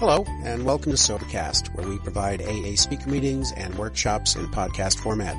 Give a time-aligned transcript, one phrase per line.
[0.00, 4.98] Hello, and welcome to Sobercast, where we provide AA speaker meetings and workshops in podcast
[4.98, 5.36] format.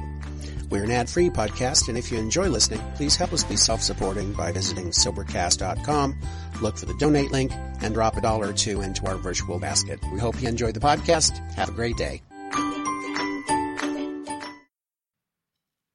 [0.69, 4.51] We're an ad-free podcast, and if you enjoy listening, please help us be self-supporting by
[4.51, 6.15] visiting Sobercast.com,
[6.61, 7.51] look for the donate link,
[7.81, 9.99] and drop a dollar or two into our virtual basket.
[10.13, 11.39] We hope you enjoy the podcast.
[11.55, 12.21] Have a great day.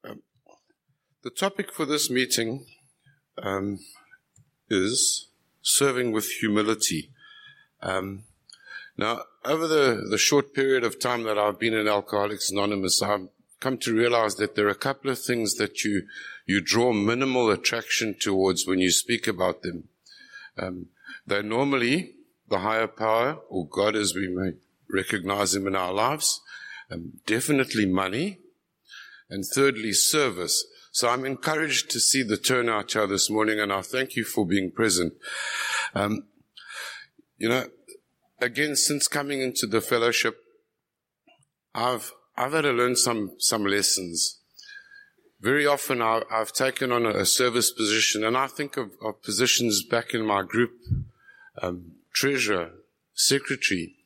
[0.03, 0.23] Um,
[1.23, 2.67] the topic for this meeting
[3.41, 3.79] um,
[4.68, 5.29] is
[5.62, 7.12] serving with humility.
[7.80, 8.25] Um,
[8.96, 13.29] now, over the, the short period of time that I've been in Alcoholics Anonymous, I've
[13.61, 16.07] come to realize that there are a couple of things that you,
[16.46, 19.89] you draw minimal attraction towards when you speak about them.
[20.59, 20.87] Um,
[21.27, 22.14] they're normally
[22.49, 24.53] the higher power, or God as we may
[24.90, 26.40] recognize him in our lives,
[26.90, 28.39] um, definitely money,
[29.29, 30.65] and thirdly, service.
[30.93, 34.47] So I'm encouraged to see the turnout here this morning, and I thank you for
[34.47, 35.15] being present.
[35.95, 36.27] Um,
[37.37, 37.67] you know,
[38.41, 40.39] again, since coming into the fellowship,
[41.75, 44.41] I've I've had to learn some some lessons.
[45.41, 49.84] Very often, I, have taken on a, service position, and I think of, of positions
[49.84, 50.73] back in my group,
[51.61, 52.70] um, treasurer,
[53.14, 53.97] secretary,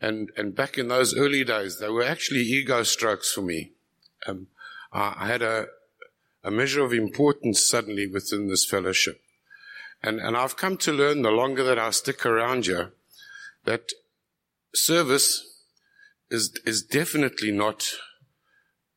[0.00, 3.72] and and back in those early days, they were actually ego strokes for me.
[4.26, 4.48] Um,
[4.92, 5.66] I, I had a
[6.44, 9.20] a measure of importance suddenly within this fellowship.
[10.02, 12.92] And, and I've come to learn the longer that I stick around here
[13.68, 13.92] that
[14.74, 15.44] service
[16.30, 17.86] is, is definitely not,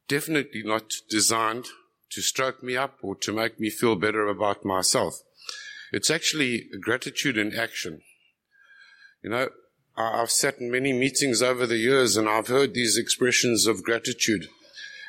[0.08, 1.66] definitely not designed
[2.12, 5.16] to stroke me up or to make me feel better about myself.
[5.92, 8.02] It's actually gratitude in action.
[9.22, 9.50] You know,
[9.98, 14.48] I've sat in many meetings over the years and I've heard these expressions of gratitude.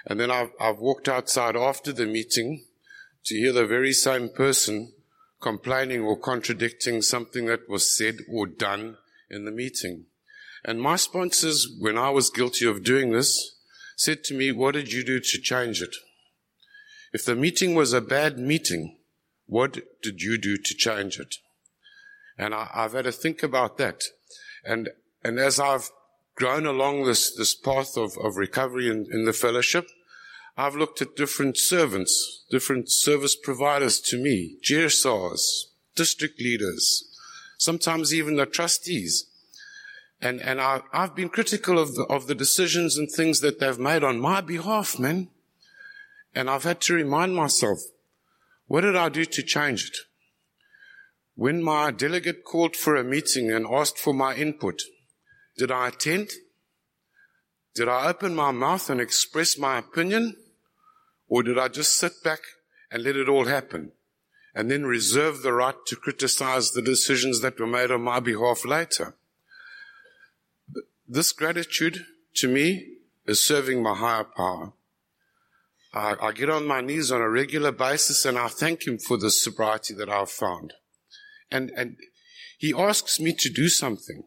[0.04, 2.64] And then I've, I've walked outside after the meeting
[3.26, 4.92] to hear the very same person
[5.40, 8.96] complaining or contradicting something that was said or done
[9.32, 10.04] in the meeting.
[10.64, 13.56] And my sponsors, when I was guilty of doing this,
[13.96, 15.96] said to me, what did you do to change it?
[17.12, 18.98] If the meeting was a bad meeting,
[19.46, 21.36] what did you do to change it?
[22.38, 24.02] And I, have had to think about that.
[24.64, 24.90] And,
[25.22, 25.90] and as I've
[26.34, 29.88] grown along this, this path of, of recovery in, in the fellowship,
[30.56, 35.40] I've looked at different servants, different service providers to me, GSRs,
[35.96, 37.04] district leaders,
[37.58, 39.26] sometimes even the trustees.
[40.22, 43.78] And, and I, have been critical of the, of the decisions and things that they've
[43.78, 45.28] made on my behalf, man.
[46.34, 47.80] And I've had to remind myself,
[48.68, 49.96] what did I do to change it?
[51.34, 54.80] When my delegate called for a meeting and asked for my input,
[55.58, 56.30] did I attend?
[57.74, 60.36] Did I open my mouth and express my opinion?
[61.28, 62.40] Or did I just sit back
[62.90, 63.92] and let it all happen?
[64.54, 68.64] and then reserve the right to criticize the decisions that were made on my behalf
[68.64, 69.14] later.
[71.12, 72.06] This gratitude
[72.36, 72.86] to me
[73.26, 74.72] is serving my higher power.
[75.92, 79.18] I, I, get on my knees on a regular basis and I thank him for
[79.18, 80.72] the sobriety that I've found.
[81.50, 81.98] And, and
[82.56, 84.22] he asks me to do something.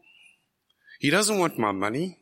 [0.99, 2.19] He doesn't want my money.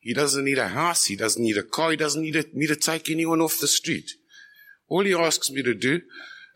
[0.00, 1.06] He doesn't need a house.
[1.06, 1.92] He doesn't need a car.
[1.92, 4.10] He doesn't need a, me to take anyone off the street.
[4.86, 6.02] All he asks me to do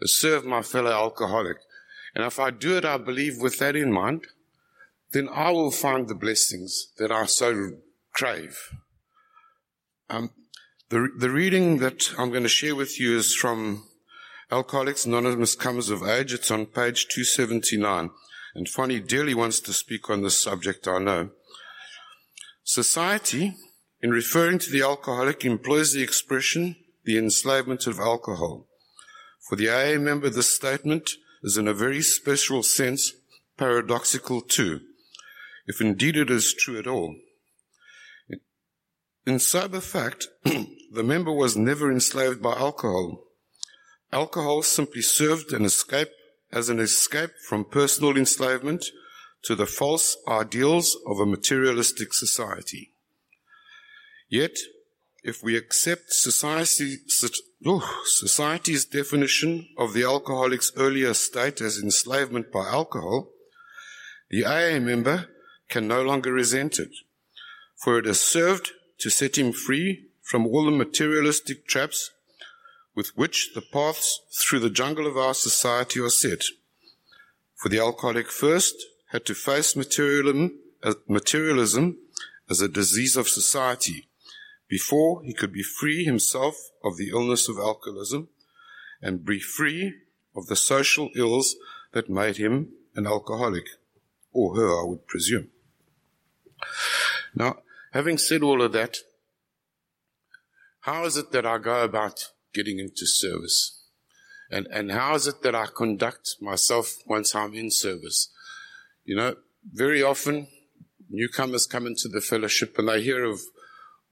[0.02, 1.56] is serve my fellow alcoholic.
[2.14, 4.26] And if I do it, I believe with that in mind,
[5.14, 7.70] then I will find the blessings that I so
[8.12, 8.58] crave.
[10.10, 10.30] Um,
[10.90, 13.84] the, the reading that I'm going to share with you is from
[14.50, 16.34] Alcoholics Anonymous Comes of Age.
[16.34, 18.10] It's on page 279.
[18.56, 21.30] And Fanny dearly wants to speak on this subject, I know.
[22.64, 23.54] Society,
[24.02, 28.66] in referring to the alcoholic, employs the expression the enslavement of alcohol.
[29.48, 33.12] For the AA member, this statement is in a very special sense
[33.56, 34.80] paradoxical too,
[35.66, 37.16] if indeed it is true at all.
[39.26, 43.24] In sober fact, the member was never enslaved by alcohol.
[44.12, 46.10] Alcohol simply served an escape
[46.52, 48.84] as an escape from personal enslavement
[49.44, 52.92] to the false ideals of a materialistic society.
[54.28, 54.56] Yet,
[55.22, 56.96] if we accept society,
[58.04, 63.30] society's definition of the alcoholic's earlier state as enslavement by alcohol,
[64.30, 65.28] the AA member
[65.68, 66.90] can no longer resent it,
[67.76, 72.10] for it has served to set him free from all the materialistic traps
[72.94, 76.44] with which the paths through the jungle of our society are set.
[77.56, 78.74] For the alcoholic first
[79.10, 81.98] had to face materialism, uh, materialism
[82.48, 84.08] as a disease of society
[84.68, 88.28] before he could be free himself of the illness of alcoholism
[89.00, 89.94] and be free
[90.34, 91.56] of the social ills
[91.92, 93.66] that made him an alcoholic,
[94.32, 95.50] or her, I would presume.
[97.34, 97.58] Now,
[97.92, 98.98] having said all of that,
[100.80, 103.84] how is it that I go about getting into service?
[104.50, 108.30] And, and how is it that I conduct myself once I'm in service?
[109.04, 109.36] You know,
[109.72, 110.48] very often
[111.08, 113.40] newcomers come into the fellowship and they hear of,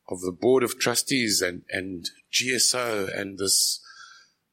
[0.08, 3.81] of the board of trustees and, and GSO and this,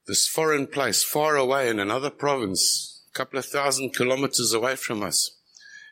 [0.06, 5.02] this foreign place far away in another province, a couple of thousand kilometers away from
[5.02, 5.38] us.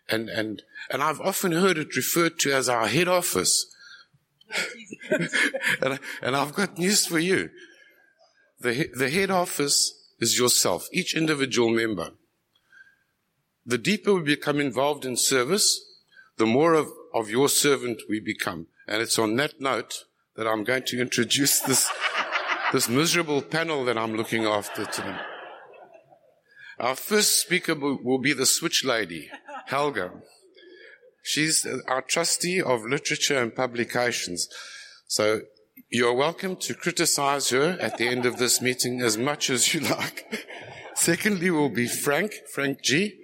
[0.08, 3.66] And, and, and I've often heard it referred to as our head office.
[5.10, 7.50] and, and I've got news for you.
[8.60, 12.10] The, the head office is yourself, each individual member.
[13.66, 15.84] The deeper we become involved in service,
[16.38, 18.66] the more of, of your servant we become.
[18.86, 20.04] And it's on that note
[20.36, 21.90] that I'm going to introduce this,
[22.72, 25.18] this miserable panel that I'm looking after today.
[26.80, 29.30] Our first speaker will be the switch lady,
[29.68, 30.10] Helga.
[31.22, 34.48] She's our trustee of literature and publications.
[35.06, 35.42] So
[35.90, 39.80] you're welcome to criticize her at the end of this meeting as much as you
[39.80, 40.46] like.
[40.94, 43.18] Secondly will be Frank, Frank G.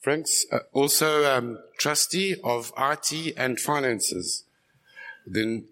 [0.00, 4.44] Frank's uh, also um, trustee of IT and finances.
[5.26, 5.66] Then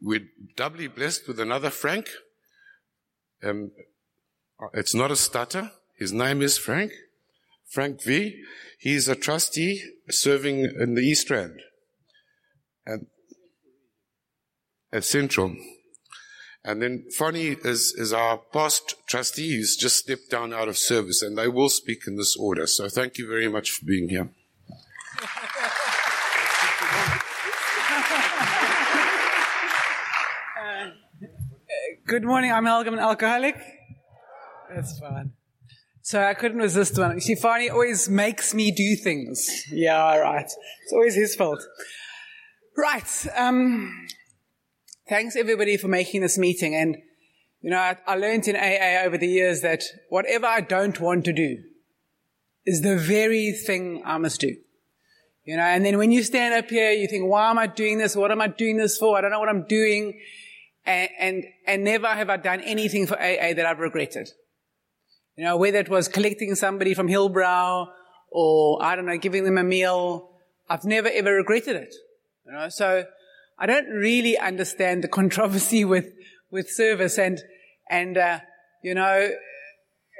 [0.00, 2.10] we're doubly blessed with another Frank.
[3.42, 3.70] Um,
[4.74, 5.72] it's not a stutter.
[5.96, 6.92] His name is Frank.
[7.70, 8.42] Frank V.
[8.78, 11.60] He's a trustee serving in the East Rand
[12.86, 13.06] and
[14.92, 15.56] at Central.
[16.66, 21.20] And then Fonny is, is our past trustee who's just stepped down out of service,
[21.20, 22.66] and they will speak in this order.
[22.66, 24.30] So thank you very much for being here.
[30.56, 30.90] Uh,
[32.06, 32.50] good morning.
[32.50, 33.56] I'm Helga, an alcoholic.
[34.74, 35.32] That's fine.
[36.04, 37.16] So I couldn't resist one.
[37.16, 39.48] Shifani always makes me do things.
[39.72, 40.44] Yeah, right.
[40.44, 41.60] It's always his fault.
[42.76, 43.26] Right.
[43.34, 44.06] Um,
[45.08, 46.74] thanks everybody for making this meeting.
[46.74, 46.98] And,
[47.62, 51.24] you know, I, I learned in AA over the years that whatever I don't want
[51.24, 51.62] to do
[52.66, 54.54] is the very thing I must do.
[55.44, 57.96] You know, and then when you stand up here, you think, why am I doing
[57.96, 58.14] this?
[58.14, 59.16] What am I doing this for?
[59.16, 60.20] I don't know what I'm doing.
[60.84, 64.28] And, and, and never have I done anything for AA that I've regretted.
[65.36, 67.88] You know, whether it was collecting somebody from Hillbrow
[68.30, 70.30] or, I don't know, giving them a meal,
[70.68, 71.94] I've never ever regretted it.
[72.46, 73.04] You know, so
[73.58, 76.12] I don't really understand the controversy with,
[76.50, 77.40] with service and,
[77.90, 78.40] and, uh,
[78.82, 79.30] you know,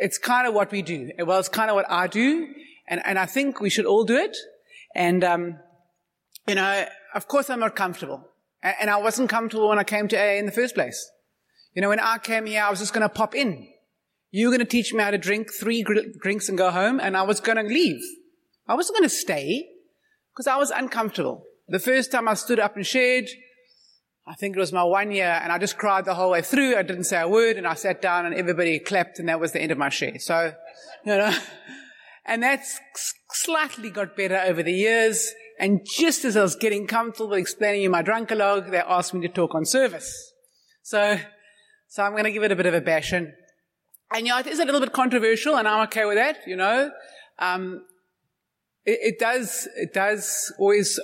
[0.00, 1.10] it's kind of what we do.
[1.18, 2.48] Well, it's kind of what I do.
[2.88, 4.36] And, and I think we should all do it.
[4.94, 5.58] And, um,
[6.46, 8.28] you know, of course I'm not comfortable.
[8.62, 11.10] And, and I wasn't comfortable when I came to AA in the first place.
[11.74, 13.68] You know, when I came here, I was just going to pop in.
[14.36, 15.84] You were going to teach me how to drink three
[16.20, 18.02] drinks and go home, and I was going to leave.
[18.66, 19.68] I wasn't going to stay
[20.32, 21.44] because I was uncomfortable.
[21.68, 23.26] The first time I stood up and shared,
[24.26, 26.74] I think it was my one year, and I just cried the whole way through.
[26.74, 29.52] I didn't say a word, and I sat down, and everybody clapped, and that was
[29.52, 30.18] the end of my share.
[30.18, 30.52] So,
[31.06, 31.32] you know,
[32.26, 32.80] and that's
[33.30, 35.32] slightly got better over the years.
[35.60, 39.32] And just as I was getting comfortable explaining you my drunkalog, they asked me to
[39.32, 40.32] talk on service.
[40.82, 41.20] So,
[41.86, 43.12] so I'm going to give it a bit of a bash.
[44.14, 46.38] And yeah, it is a little bit controversial, and I'm okay with that.
[46.46, 46.92] You know,
[47.40, 47.84] um,
[48.84, 51.00] it, it, does it does always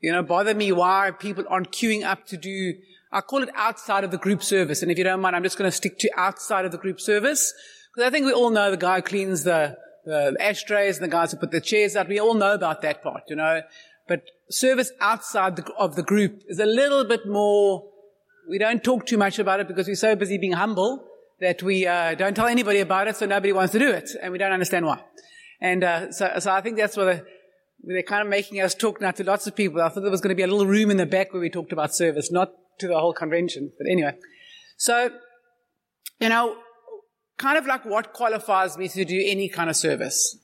[0.00, 2.74] you know bother me why people aren't queuing up to do.
[3.12, 5.56] I call it outside of the group service, and if you don't mind, I'm just
[5.56, 7.54] going to stick to outside of the group service
[7.94, 11.12] because I think we all know the guy who cleans the, the ashtrays and the
[11.12, 12.08] guys who put the chairs out.
[12.08, 13.60] We all know about that part, you know.
[14.08, 17.84] But service outside the, of the group is a little bit more.
[18.50, 21.06] We don't talk too much about it because we're so busy being humble
[21.42, 24.30] that we uh, don't tell anybody about it, so nobody wants to do it, and
[24.30, 25.02] we don't understand why.
[25.60, 27.26] And uh, so, so I think that's where
[27.82, 29.82] they're kind of making us talk now to lots of people.
[29.82, 31.50] I thought there was going to be a little room in the back where we
[31.50, 33.72] talked about service, not to the whole convention.
[33.76, 34.14] But anyway,
[34.76, 35.10] so
[36.20, 36.56] you know,
[37.38, 40.38] kind of like what qualifies me to do any kind of service,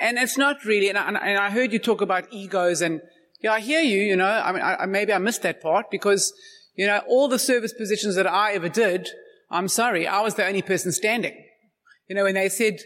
[0.00, 0.88] and it's not really.
[0.88, 3.00] And I, and I heard you talk about egos, and
[3.40, 4.00] yeah, I hear you.
[4.02, 6.32] You know, I mean, I, maybe I missed that part because
[6.74, 9.08] you know all the service positions that I ever did
[9.50, 11.34] I'm sorry, I was the only person standing.
[12.08, 12.78] You know, when they said,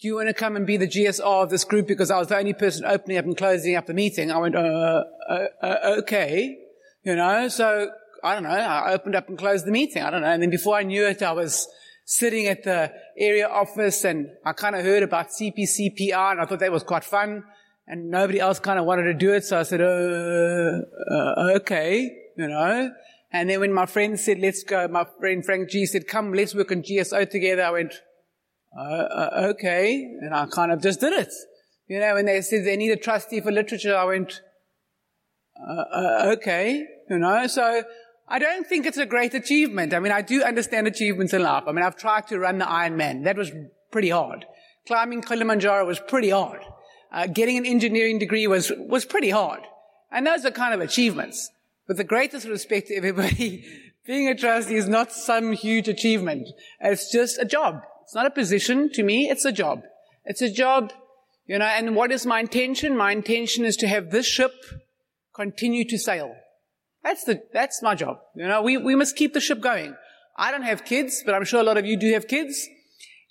[0.00, 2.28] do you want to come and be the GSR of this group because I was
[2.28, 4.30] the only person opening up and closing up the meeting?
[4.30, 6.58] I went, uh, uh, uh, okay.
[7.02, 7.90] You know, so
[8.22, 8.50] I don't know.
[8.50, 10.02] I opened up and closed the meeting.
[10.02, 10.28] I don't know.
[10.28, 11.66] And then before I knew it, I was
[12.04, 16.60] sitting at the area office and I kind of heard about CPCPR and I thought
[16.60, 17.44] that was quite fun
[17.86, 19.44] and nobody else kind of wanted to do it.
[19.44, 19.84] So I said, uh,
[21.10, 22.90] uh okay, you know.
[23.32, 26.54] And then when my friend said, let's go, my friend Frank G said, come, let's
[26.54, 27.62] work on GSO together.
[27.62, 27.94] I went,
[28.78, 30.02] uh, uh, okay.
[30.20, 31.32] And I kind of just did it.
[31.88, 34.40] You know, when they said they need a trustee for literature, I went,
[35.60, 37.82] uh, uh, okay, you know, so
[38.28, 39.94] I don't think it's a great achievement.
[39.94, 41.64] I mean, I do understand achievements in life.
[41.66, 43.24] I mean, I've tried to run the Ironman.
[43.24, 43.52] That was
[43.92, 44.44] pretty hard.
[44.86, 46.60] Climbing Kilimanjaro was pretty hard.
[47.12, 49.60] Uh, getting an engineering degree was, was pretty hard.
[50.10, 51.50] And those are kind of achievements.
[51.88, 53.64] With the greatest respect to everybody,
[54.06, 56.48] being a trustee is not some huge achievement.
[56.80, 57.82] It's just a job.
[58.02, 59.28] It's not a position to me.
[59.30, 59.82] It's a job.
[60.24, 60.92] It's a job,
[61.46, 62.96] you know, and what is my intention?
[62.96, 64.52] My intention is to have this ship
[65.34, 66.34] continue to sail.
[67.04, 68.18] That's the, that's my job.
[68.34, 69.94] You know, we, we must keep the ship going.
[70.36, 72.68] I don't have kids, but I'm sure a lot of you do have kids.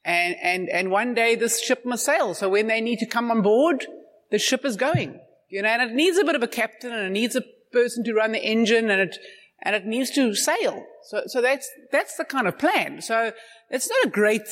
[0.05, 2.33] And, and, and one day this ship must sail.
[2.33, 3.85] So when they need to come on board,
[4.31, 5.19] the ship is going.
[5.49, 7.41] You know, and it needs a bit of a captain and it needs a
[7.75, 9.17] person to run the engine and it,
[9.61, 10.85] and it needs to sail.
[11.09, 13.01] So, so that's, that's the kind of plan.
[13.01, 13.33] So
[13.69, 14.47] it's not a great,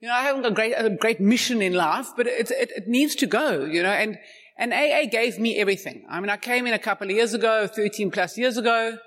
[0.00, 2.72] you know, I haven't got a great, a great mission in life, but it, it,
[2.76, 4.18] it needs to go, you know, and,
[4.58, 6.04] and AA gave me everything.
[6.10, 8.98] I mean, I came in a couple of years ago, 13 plus years ago,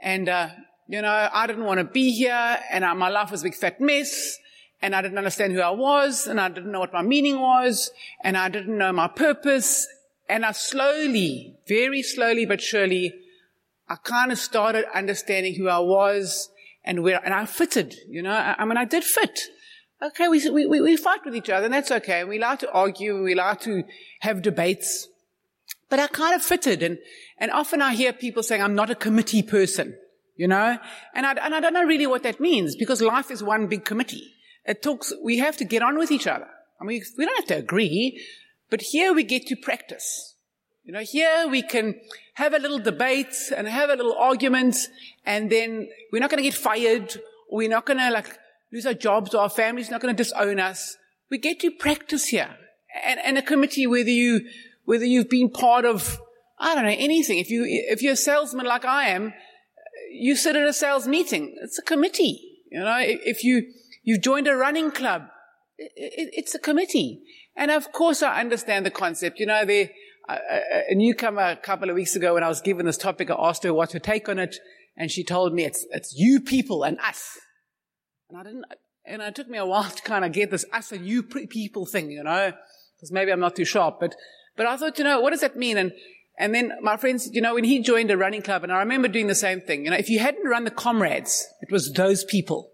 [0.00, 0.48] and, uh,
[0.88, 3.54] you know, I didn't want to be here, and I, my life was a big
[3.54, 4.36] fat mess,
[4.82, 7.90] and I didn't understand who I was, and I didn't know what my meaning was,
[8.22, 9.86] and I didn't know my purpose,
[10.32, 13.14] and I slowly, very slowly but surely,
[13.86, 16.48] I kind of started understanding who I was
[16.84, 19.38] and where, and I fitted, you know, I, I mean, I did fit.
[20.02, 22.20] Okay, we, we, we fight with each other, and that's okay.
[22.20, 23.84] And We like to argue, and we like to
[24.20, 25.06] have debates.
[25.90, 26.98] But I kind of fitted, and,
[27.38, 29.96] and often I hear people saying, I'm not a committee person,
[30.34, 30.78] you know?
[31.14, 33.84] And I, and I don't know really what that means, because life is one big
[33.84, 34.32] committee.
[34.64, 36.48] It talks, we have to get on with each other.
[36.80, 38.20] I mean, we don't have to agree,
[38.72, 40.34] but here we get to practice.
[40.82, 42.00] You know, here we can
[42.36, 44.76] have a little debate and have a little argument,
[45.26, 47.14] and then we're not going to get fired,
[47.50, 48.38] or we're not going to like
[48.72, 50.96] lose our jobs, or our family's not going to disown us.
[51.30, 52.56] We get to practice here.
[53.04, 54.48] And, and a committee, whether you,
[54.86, 56.18] whether you've been part of,
[56.58, 57.38] I don't know, anything.
[57.38, 59.34] If you, if you're a salesman like I am,
[60.10, 61.58] you sit at a sales meeting.
[61.62, 62.40] It's a committee.
[62.70, 63.70] You know, if you,
[64.02, 65.24] you've joined a running club,
[65.76, 67.22] it, it, it's a committee.
[67.56, 69.38] And of course I understand the concept.
[69.38, 69.90] You know, there,
[70.28, 70.38] a,
[70.90, 73.64] a newcomer a couple of weeks ago when I was given this topic, I asked
[73.64, 74.56] her what her take on it.
[74.96, 77.38] And she told me it's, it's you people and us.
[78.28, 78.64] And I didn't,
[79.04, 81.86] and it took me a while to kind of get this us and you people
[81.86, 82.52] thing, you know,
[82.96, 84.14] because maybe I'm not too sharp, but,
[84.56, 85.76] but I thought, you know, what does that mean?
[85.76, 85.92] And,
[86.38, 89.08] and then my friends, you know, when he joined a running club, and I remember
[89.08, 92.24] doing the same thing, you know, if you hadn't run the comrades, it was those
[92.24, 92.70] people,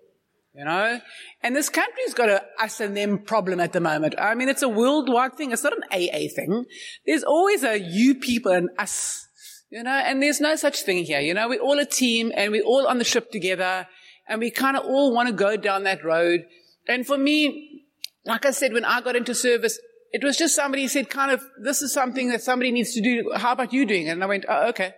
[0.58, 1.00] you know,
[1.40, 4.16] and this country's got a us and them problem at the moment.
[4.18, 5.52] I mean, it's a worldwide thing.
[5.52, 6.64] It's not an AA thing.
[7.06, 9.28] There's always a you people and us,
[9.70, 11.20] you know, and there's no such thing here.
[11.20, 13.86] You know, we're all a team and we're all on the ship together
[14.28, 16.44] and we kind of all want to go down that road.
[16.88, 17.84] And for me,
[18.24, 19.78] like I said, when I got into service,
[20.10, 23.30] it was just somebody said kind of, this is something that somebody needs to do.
[23.36, 24.10] How about you doing it?
[24.10, 24.92] And I went, oh, okay.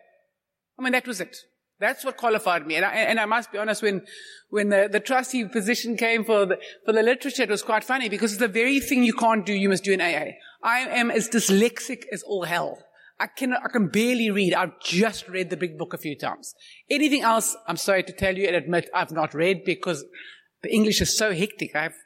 [0.79, 1.37] I mean, that was it.
[1.81, 2.77] That's what qualified me.
[2.77, 4.03] And I, and I must be honest, when,
[4.51, 8.11] when the, the trustee position came for the, for the literature, it was quite funny
[8.11, 10.33] because it's the very thing you can't do, you must do in AA.
[10.63, 12.79] I am as dyslexic as all hell.
[13.19, 14.53] I can, I can barely read.
[14.53, 16.55] I've just read the big book a few times.
[16.91, 20.05] Anything else, I'm sorry to tell you and admit I've not read because
[20.63, 21.75] the English is so hectic.
[21.75, 21.97] I've,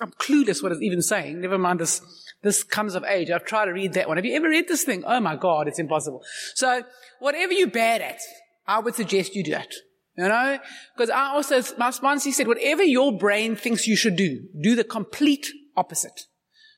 [0.00, 1.40] I'm clueless what it's even saying.
[1.40, 2.02] Never mind this,
[2.42, 3.30] this comes of age.
[3.30, 4.18] I've tried to read that one.
[4.18, 5.04] Have you ever read this thing?
[5.06, 6.22] Oh my God, it's impossible.
[6.54, 6.82] So
[7.18, 8.20] whatever you're bad at,
[8.66, 9.74] I would suggest you do it.
[10.16, 10.58] You know?
[10.96, 14.84] Because I also, my sponsor said, whatever your brain thinks you should do, do the
[14.84, 15.46] complete
[15.76, 16.22] opposite.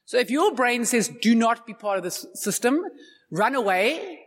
[0.05, 2.81] So if your brain says, do not be part of this system,
[3.31, 4.21] run away,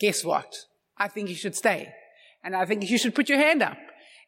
[0.00, 0.54] guess what?
[0.96, 1.92] I think you should stay.
[2.42, 3.76] And I think you should put your hand up.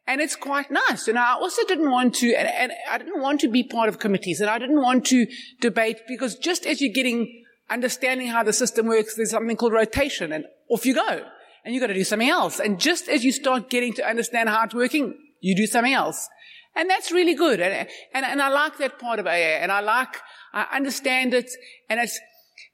[0.06, 1.08] And it's quite nice.
[1.08, 3.98] And I also didn't want to, and, and, I didn't want to be part of
[3.98, 5.26] committees and I didn't want to
[5.60, 10.32] debate because just as you're getting understanding how the system works, there's something called rotation
[10.32, 11.24] and off you go.
[11.64, 12.60] And you've got to do something else.
[12.60, 16.28] And just as you start getting to understand how it's working, you do something else.
[16.76, 17.60] And that's really good.
[17.60, 20.16] And, and, and I like that part of AA and I like,
[20.52, 21.50] I understand it
[21.88, 22.18] and it's,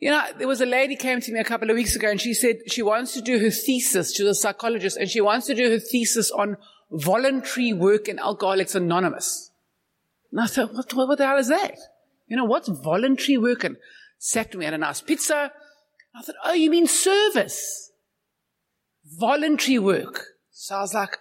[0.01, 2.21] you know, there was a lady came to me a couple of weeks ago and
[2.21, 4.15] she said she wants to do her thesis.
[4.15, 6.57] She's a psychologist and she wants to do her thesis on
[6.91, 9.51] voluntary work in Alcoholics Anonymous.
[10.33, 11.77] And I thought, what, what the hell is that?
[12.29, 13.65] You know, what's voluntary work?
[13.65, 13.77] And
[14.19, 15.53] sat me at a nice pizza.
[16.15, 17.90] I thought, oh, you mean service?
[19.19, 20.25] Voluntary work.
[20.51, 21.19] So I was like,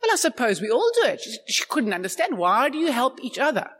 [0.00, 1.20] well, I suppose we all do it.
[1.20, 2.38] She, she couldn't understand.
[2.38, 3.70] Why do you help each other?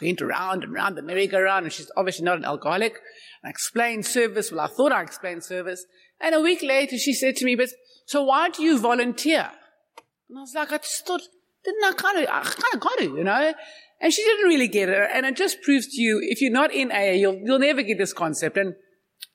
[0.00, 3.00] went around and around the merry-go-round, and she's obviously not an alcoholic.
[3.44, 4.50] I explained service.
[4.50, 5.86] Well, I thought I explained service.
[6.20, 7.70] And a week later, she said to me, but
[8.06, 9.50] so why do you volunteer?
[10.28, 11.22] And I was like, I just thought,
[11.64, 13.54] didn't I kind of, I kind of got to, you know?
[14.00, 15.10] And she didn't really get it.
[15.12, 17.98] And it just proves to you, if you're not in AA, you'll, you'll never get
[17.98, 18.56] this concept.
[18.56, 18.74] And,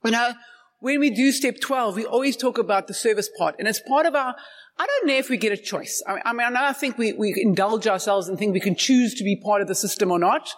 [0.03, 0.33] you know,
[0.81, 3.55] when we do step 12, we always talk about the service part.
[3.59, 4.35] And it's part of our,
[4.79, 6.03] I don't know if we get a choice.
[6.07, 9.35] I mean, I, think we, we indulge ourselves and think we can choose to be
[9.35, 10.49] part of the system or not.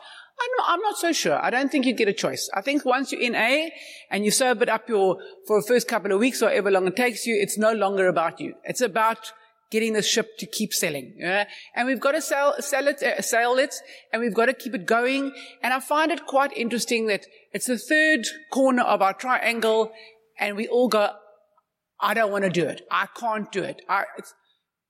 [0.41, 1.43] I'm not, I'm not, so sure.
[1.43, 2.49] I don't think you get a choice.
[2.55, 3.71] I think once you're in A
[4.09, 6.95] and you sobered up your, for the first couple of weeks or however long it
[6.95, 8.55] takes you, it's no longer about you.
[8.63, 9.31] It's about
[9.73, 11.15] getting the ship to keep selling.
[11.17, 11.45] Yeah?
[11.75, 13.73] And we've got to sell, sell it, uh, sell it,
[14.11, 15.33] and we've got to keep it going.
[15.63, 19.91] And I find it quite interesting that it's the third corner of our triangle,
[20.43, 21.09] and we all go,
[21.99, 22.81] I don't want to do it.
[22.91, 23.81] I can't do it.
[23.87, 24.03] I,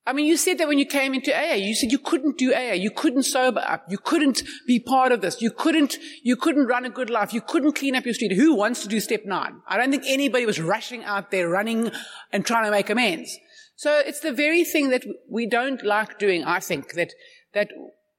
[0.04, 2.52] I mean, you said that when you came into AA, you said you couldn't do
[2.52, 6.66] AA, you couldn't sober up, you couldn't be part of this, you couldn't, you couldn't
[6.66, 8.32] run a good life, you couldn't clean up your street.
[8.32, 9.62] Who wants to do step nine?
[9.68, 11.90] I don't think anybody was rushing out there, running
[12.32, 13.38] and trying to make amends.
[13.76, 17.12] So it's the very thing that we don't like doing, I think, that,
[17.54, 17.68] that,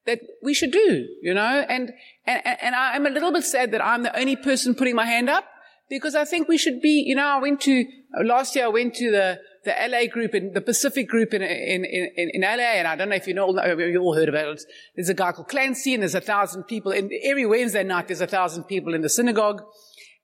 [0.06, 1.92] that we should do, you know, and,
[2.26, 5.30] and, and I'm a little bit sad that I'm the only person putting my hand
[5.30, 5.46] up
[5.90, 7.86] because I think we should be, you know, I went to,
[8.24, 11.86] last year I went to the, the LA group and the Pacific group in, in,
[11.86, 14.64] in, in LA, and I don't know if you know, you all heard about it.
[14.96, 16.92] There's a guy called Clancy, and there's a thousand people.
[16.92, 19.62] And every Wednesday night, there's a thousand people in the synagogue.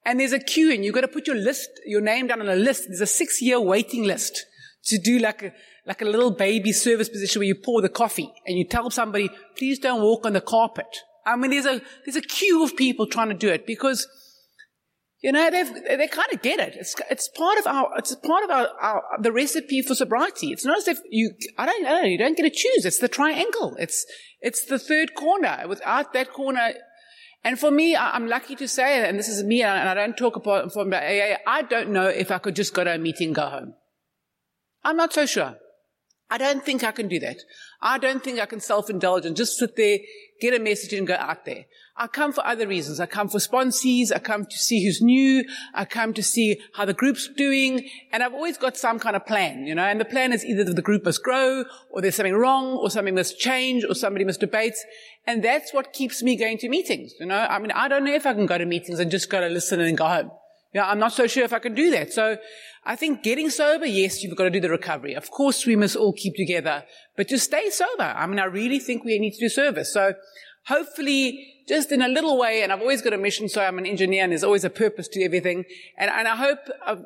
[0.04, 2.48] And there's a queue, and you've got to put your list, your name down on
[2.48, 2.84] a list.
[2.88, 4.46] There's a six-year waiting list
[4.84, 5.52] to do like a,
[5.86, 9.30] like a little baby service position where you pour the coffee and you tell somebody,
[9.56, 10.86] please don't walk on the carpet.
[11.24, 14.08] I mean, there's a, there's a queue of people trying to do it because,
[15.22, 16.74] you know, they kind of get it.
[16.76, 20.48] It's, it's part of our, it's part of our, our, the recipe for sobriety.
[20.48, 22.84] It's not as if you, I don't know, you don't get to choose.
[22.84, 23.76] It's the triangle.
[23.78, 24.04] It's,
[24.40, 25.64] it's the third corner.
[25.68, 26.72] Without that corner,
[27.44, 30.34] and for me, I'm lucky to say, and this is me, and I don't talk
[30.34, 33.36] about, from AA, I don't know if I could just go to a meeting, and
[33.36, 33.74] go home.
[34.84, 35.56] I'm not so sure.
[36.30, 37.38] I don't think I can do that.
[37.80, 39.98] I don't think I can self-indulge and just sit there,
[40.40, 41.66] get a message and go out there.
[42.02, 42.98] I come for other reasons.
[42.98, 44.10] I come for sponsees.
[44.12, 45.44] I come to see who's new.
[45.72, 47.88] I come to see how the group's doing.
[48.10, 50.64] And I've always got some kind of plan, you know, and the plan is either
[50.64, 54.24] that the group must grow or there's something wrong or something must change or somebody
[54.24, 54.74] must debate.
[55.28, 57.38] And that's what keeps me going to meetings, you know.
[57.38, 59.48] I mean, I don't know if I can go to meetings and just go to
[59.48, 60.32] listen and go home.
[60.74, 62.12] Yeah, I'm not so sure if I can do that.
[62.12, 62.36] So
[62.84, 65.14] I think getting sober, yes, you've got to do the recovery.
[65.14, 66.82] Of course, we must all keep together,
[67.16, 68.02] but just stay sober.
[68.02, 69.92] I mean, I really think we need to do service.
[69.92, 70.14] So
[70.64, 73.86] hopefully, just in a little way, and I've always got a mission, so I'm an
[73.86, 75.64] engineer and there's always a purpose to everything.
[75.98, 76.96] And, and I hope uh,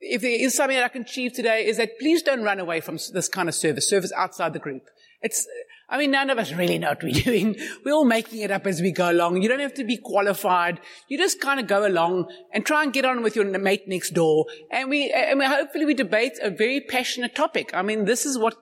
[0.00, 2.80] if there is something that I can achieve today is that please don't run away
[2.80, 4.82] from this kind of service, service outside the group.
[5.22, 5.46] It's,
[5.88, 7.56] I mean, none of us really know what we're doing.
[7.84, 9.42] We're all making it up as we go along.
[9.42, 10.80] You don't have to be qualified.
[11.08, 14.10] You just kind of go along and try and get on with your mate next
[14.10, 14.46] door.
[14.70, 17.70] And we, and we hopefully we debate a very passionate topic.
[17.72, 18.56] I mean, this is what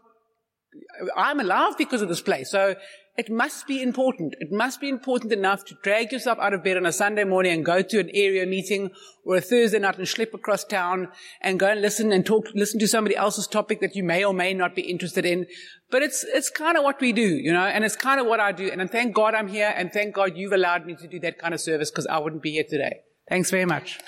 [1.17, 2.51] I'm alive because of this place.
[2.51, 2.77] So
[3.17, 4.35] it must be important.
[4.41, 7.53] It must be important enough to drag yourself out of bed on a Sunday morning
[7.53, 8.91] and go to an area meeting
[9.25, 11.09] or a Thursday night and slip across town
[11.43, 14.33] and go and listen and talk, listen to somebody else's topic that you may or
[14.33, 15.47] may not be interested in.
[15.91, 18.41] But it's, it's kind of what we do, you know, and it's kind of what
[18.41, 18.71] I do.
[18.71, 21.53] And thank God I'm here and thank God you've allowed me to do that kind
[21.53, 23.01] of service because I wouldn't be here today.
[23.29, 23.99] Thanks very much.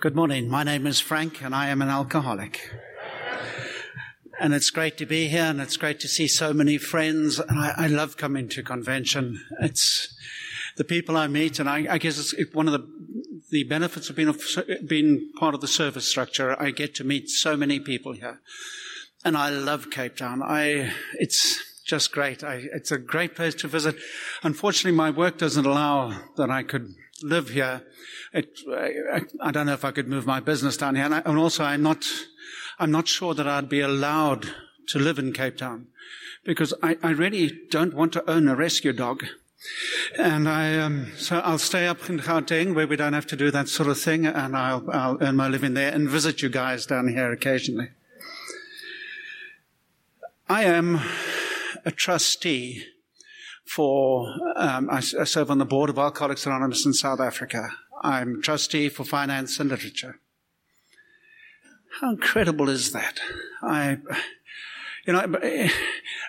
[0.00, 0.48] Good morning.
[0.48, 2.70] My name is Frank and I am an alcoholic.
[4.40, 7.38] And it's great to be here and it's great to see so many friends.
[7.38, 9.44] And I, I love coming to convention.
[9.60, 10.16] It's
[10.78, 12.88] the people I meet and I, I guess it's one of the,
[13.50, 14.34] the benefits of being,
[14.86, 16.56] being part of the service structure.
[16.58, 18.40] I get to meet so many people here.
[19.22, 20.42] And I love Cape Town.
[20.42, 22.42] I, it's just great.
[22.42, 23.96] I, it's a great place to visit.
[24.42, 27.82] Unfortunately, my work doesn't allow that I could live here.
[28.32, 31.04] It, I, I, don't know if I could move my business down here.
[31.04, 32.04] And, I, and, also, I'm not,
[32.78, 34.46] I'm not sure that I'd be allowed
[34.88, 35.88] to live in Cape Town
[36.44, 39.24] because I, I really don't want to own a rescue dog.
[40.18, 43.50] And I, um, so I'll stay up in Gauteng where we don't have to do
[43.50, 46.86] that sort of thing and I'll, I'll earn my living there and visit you guys
[46.86, 47.90] down here occasionally.
[50.48, 51.00] I am
[51.84, 52.84] a trustee
[53.70, 57.70] for, um, I, I serve on the board of Alcoholics Anonymous in South Africa.
[58.02, 60.18] I'm trustee for finance and literature.
[62.00, 63.20] How incredible is that?
[63.62, 63.98] I,
[65.06, 65.38] you know,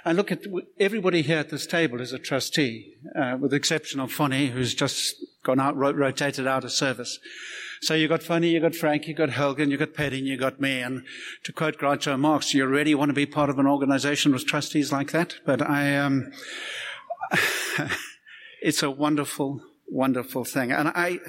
[0.06, 0.44] I look at
[0.80, 4.76] everybody here at this table is a trustee, uh, with the exception of Fonny, who's
[4.76, 7.18] just gone out, rotated out of service.
[7.82, 10.62] So you got Fonny, you got Frank, you got Helgen, you got Petting, you got
[10.62, 10.82] me.
[10.82, 11.04] And
[11.44, 14.92] to quote Groucho Marx, you really want to be part of an organization with trustees
[14.92, 15.38] like that?
[15.44, 16.32] But I, um,
[18.62, 20.72] it's a wonderful, wonderful thing.
[20.72, 21.20] And I,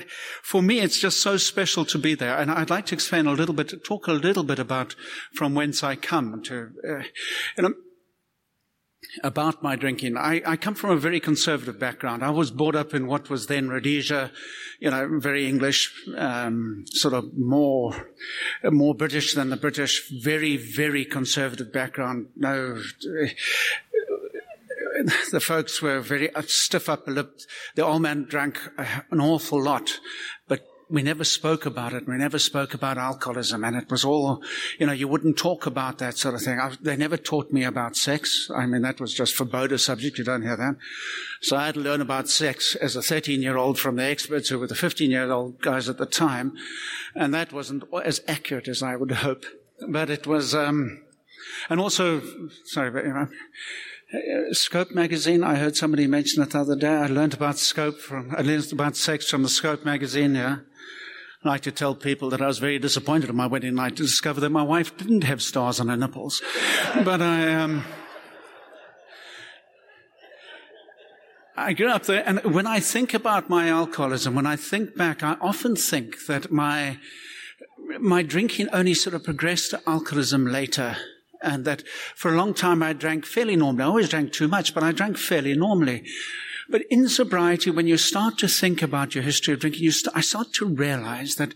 [0.42, 2.36] for me, it's just so special to be there.
[2.36, 4.94] And I'd like to explain a little bit, talk a little bit about
[5.34, 7.02] from whence I come to, uh,
[7.56, 7.74] you know,
[9.22, 10.16] about my drinking.
[10.16, 12.24] I, I, come from a very conservative background.
[12.24, 14.30] I was brought up in what was then Rhodesia,
[14.80, 18.12] you know, very English, um, sort of more,
[18.64, 22.28] more British than the British, very, very conservative background.
[22.36, 22.80] No,
[25.32, 27.46] the folks were very stiff upper lipped.
[27.74, 28.58] The old man drank
[29.10, 30.00] an awful lot,
[30.48, 30.60] but
[30.92, 32.06] we never spoke about it.
[32.06, 34.42] We never spoke about alcoholism, and it was all,
[34.78, 36.60] you know, you wouldn't talk about that sort of thing.
[36.60, 38.50] I, they never taught me about sex.
[38.54, 40.18] I mean, that was just forbode subject.
[40.18, 40.76] You don't hear that.
[41.40, 44.66] So I had to learn about sex as a 13-year-old from the experts who were
[44.66, 46.52] the 15-year-old guys at the time,
[47.14, 49.46] and that wasn't as accurate as I would hope.
[49.88, 51.02] But it was, um,
[51.70, 52.20] and also,
[52.66, 53.28] sorry, but, you know,
[54.12, 56.88] uh, Scope magazine, I heard somebody mention it the other day.
[56.94, 60.58] I learned about Scope from, I learned about sex from the Scope magazine, yeah.
[61.44, 64.02] I like to tell people that I was very disappointed on my wedding night to
[64.02, 66.42] discover that my wife didn't have stars on her nipples.
[67.04, 67.84] but I, um,
[71.56, 75.22] I grew up there, and when I think about my alcoholism, when I think back,
[75.22, 76.98] I often think that my,
[77.98, 80.96] my drinking only sort of progressed to alcoholism later.
[81.42, 83.84] And that for a long time I drank fairly normally.
[83.84, 86.04] I always drank too much, but I drank fairly normally.
[86.68, 90.16] But in sobriety, when you start to think about your history of drinking, you st-
[90.16, 91.54] I start to realize that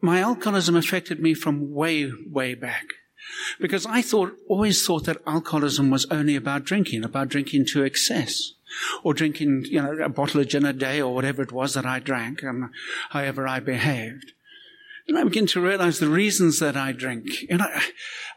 [0.00, 2.84] my alcoholism affected me from way, way back.
[3.58, 8.52] Because I thought, always thought that alcoholism was only about drinking, about drinking to excess.
[9.02, 11.86] Or drinking, you know, a bottle of gin a day or whatever it was that
[11.86, 12.70] I drank and
[13.10, 14.33] however I behaved.
[15.06, 17.26] And I begin to realize the reasons that I drink.
[17.50, 17.82] And I,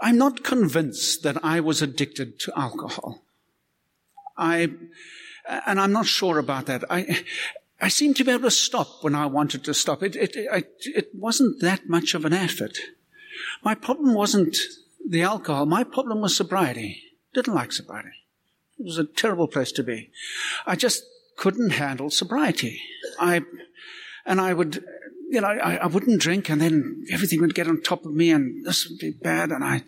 [0.01, 3.23] I'm not convinced that I was addicted to alcohol.
[4.37, 4.69] I,
[5.65, 6.83] and I'm not sure about that.
[6.89, 7.23] I,
[7.79, 10.03] I seem to be able to stop when I wanted to stop.
[10.03, 12.77] It, it, it, it wasn't that much of an effort.
[13.63, 14.57] My problem wasn't
[15.07, 15.65] the alcohol.
[15.65, 17.01] My problem was sobriety.
[17.33, 18.09] Didn't like sobriety.
[18.79, 20.11] It was a terrible place to be.
[20.65, 21.03] I just
[21.37, 22.81] couldn't handle sobriety.
[23.19, 23.43] I,
[24.25, 24.83] and I would,
[25.29, 28.31] you know, I, I, wouldn't drink and then everything would get on top of me
[28.31, 29.51] and this would be bad.
[29.51, 29.83] And I,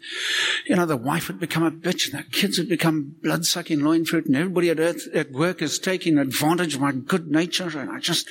[0.65, 3.79] you know, the wife would become a bitch and the kids would become blood sucking
[3.79, 7.69] loin fruit and everybody at, earth, at work is taking advantage of my good nature.
[7.79, 8.27] And I just,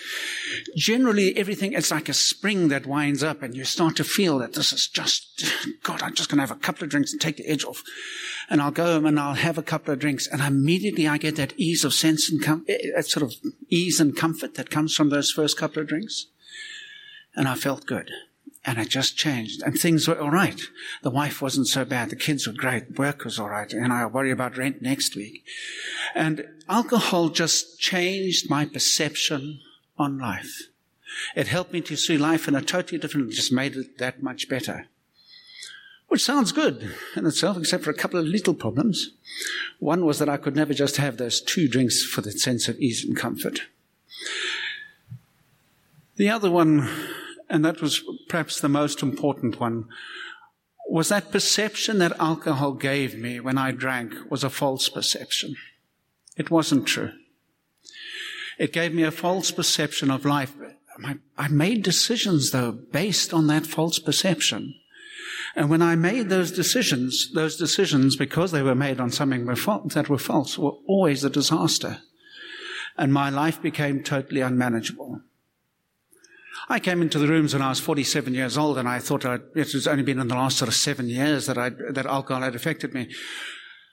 [0.77, 4.53] generally everything, it's like a spring that winds up and you start to feel that
[4.53, 5.45] this is just,
[5.83, 7.83] God, I'm just going to have a couple of drinks and take the edge off.
[8.51, 11.37] And I'll go home and I'll have a couple of drinks and immediately I get
[11.37, 13.33] that ease of sense and com- eh, that sort of
[13.71, 16.27] ease and comfort that comes from those first couple of drinks
[17.39, 18.11] and I felt good.
[18.65, 19.63] And it just changed.
[19.63, 20.61] And things were all right.
[21.03, 22.11] The wife wasn't so bad.
[22.11, 22.99] The kids were great.
[22.99, 23.73] Work was all right.
[23.73, 25.45] And I worry about rent next week.
[26.17, 29.61] And alcohol just changed my perception
[29.97, 30.65] on life.
[31.37, 34.21] It helped me to see life in a totally different, way, just made it that
[34.21, 34.89] much better.
[36.09, 39.11] Which sounds good in itself, except for a couple of little problems.
[39.79, 42.81] One was that I could never just have those two drinks for the sense of
[42.81, 43.61] ease and comfort.
[46.19, 46.89] The other one
[47.49, 49.87] and that was perhaps the most important one,
[50.89, 55.55] was that perception that alcohol gave me when I drank was a false perception.
[56.37, 57.13] It wasn't true.
[58.59, 60.55] It gave me a false perception of life.
[61.37, 64.75] I made decisions though based on that false perception.
[65.55, 70.09] And when I made those decisions, those decisions, because they were made on something that
[70.09, 71.99] were false, were always a disaster.
[72.97, 75.21] And my life became totally unmanageable.
[76.71, 79.41] I came into the rooms when I was 47 years old, and I thought I'd,
[79.55, 82.43] it was only been in the last sort of seven years that I that alcohol
[82.43, 83.09] had affected me.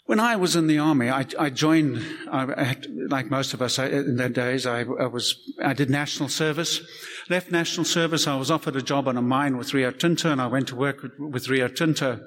[0.08, 3.80] When I was in the army, I, I joined, I had, like most of us
[3.80, 6.80] in those days, I, I, was, I did national service.
[7.28, 10.40] Left national service, I was offered a job on a mine with Rio Tinto, and
[10.40, 12.20] I went to work with, with Rio Tinto.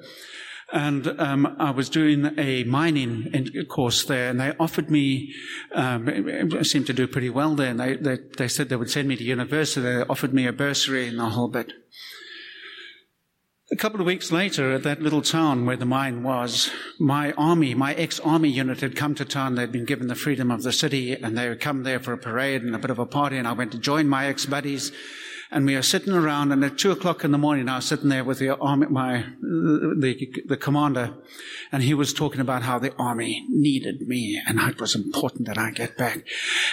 [0.71, 3.31] And um, I was doing a mining
[3.67, 5.33] course there, and they offered me.
[5.73, 6.07] Um,
[6.57, 9.07] I seemed to do pretty well there, and they, they, they said they would send
[9.07, 9.81] me to university.
[9.81, 11.73] They offered me a bursary and the whole bit.
[13.71, 17.75] A couple of weeks later, at that little town where the mine was, my army,
[17.75, 19.55] my ex-army unit had come to town.
[19.55, 22.17] They'd been given the freedom of the city, and they had come there for a
[22.17, 23.37] parade and a bit of a party.
[23.37, 24.91] And I went to join my ex-buddies
[25.51, 28.09] and we were sitting around, and at two o'clock in the morning, I was sitting
[28.09, 31.15] there with the army, my the the commander,
[31.71, 35.57] and he was talking about how the army needed me, and it was important that
[35.57, 36.25] I get back.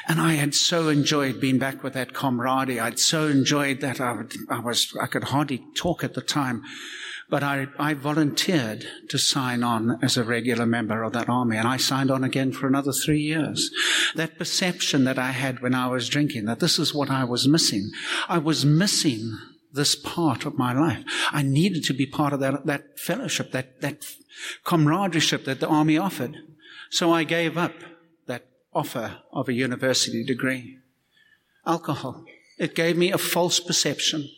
[0.07, 2.81] And I had so enjoyed being back with that camaraderie.
[2.81, 6.63] I'd so enjoyed that I, would, I was I could hardly talk at the time.
[7.29, 11.67] But I, I volunteered to sign on as a regular member of that army, and
[11.67, 13.71] I signed on again for another three years.
[14.15, 17.49] That perception that I had when I was drinking, that this is what I was
[17.49, 17.91] missing.
[18.29, 19.37] I was missing
[19.73, 21.05] this part of my life.
[21.33, 24.07] I needed to be part of that, that fellowship, that, that
[24.65, 26.37] camaraderie that the army offered.
[26.91, 27.75] So I gave up
[28.27, 30.79] that offer of a university degree.
[31.67, 32.25] Alcohol.
[32.59, 34.29] It gave me a false perception,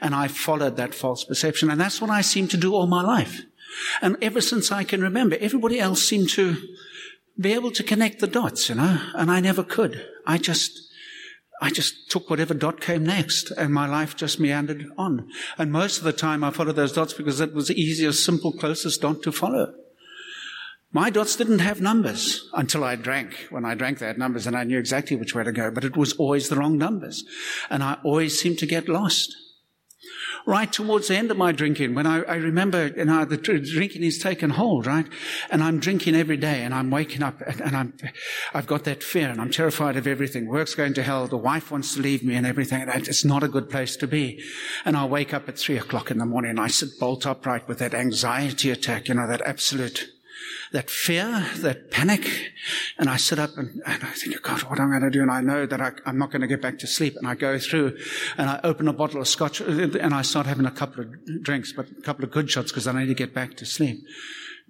[0.00, 1.70] and I followed that false perception.
[1.70, 3.42] And that's what I seem to do all my life.
[4.00, 6.56] And ever since I can remember, everybody else seemed to
[7.38, 10.02] be able to connect the dots, you know, and I never could.
[10.26, 10.80] I just,
[11.60, 15.28] I just took whatever dot came next, and my life just meandered on.
[15.58, 18.52] And most of the time I followed those dots because it was the easiest, simple,
[18.52, 19.74] closest dot to follow.
[20.96, 23.48] My dots didn't have numbers until I drank.
[23.50, 25.84] When I drank, they had numbers and I knew exactly which way to go, but
[25.84, 27.22] it was always the wrong numbers.
[27.68, 29.36] And I always seemed to get lost.
[30.46, 34.04] Right towards the end of my drinking, when I, I remember, you know, the drinking
[34.04, 35.04] is taken hold, right?
[35.50, 37.92] And I'm drinking every day and I'm waking up and I'm,
[38.54, 40.48] I've got that fear and I'm terrified of everything.
[40.48, 41.26] Work's going to hell.
[41.26, 42.88] The wife wants to leave me and everything.
[42.88, 44.42] It's not a good place to be.
[44.86, 47.68] And I wake up at three o'clock in the morning and I sit bolt upright
[47.68, 50.06] with that anxiety attack, you know, that absolute
[50.72, 52.52] that fear, that panic.
[52.98, 55.22] And I sit up and, and I think, God, what am I going to do?
[55.22, 57.14] And I know that I, am not going to get back to sleep.
[57.16, 57.96] And I go through
[58.36, 61.72] and I open a bottle of scotch and I start having a couple of drinks,
[61.72, 64.04] but a couple of good shots because I need to get back to sleep.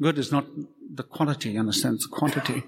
[0.00, 0.46] Good is not
[0.94, 1.96] the quality, you understand?
[1.96, 2.62] It's the quantity.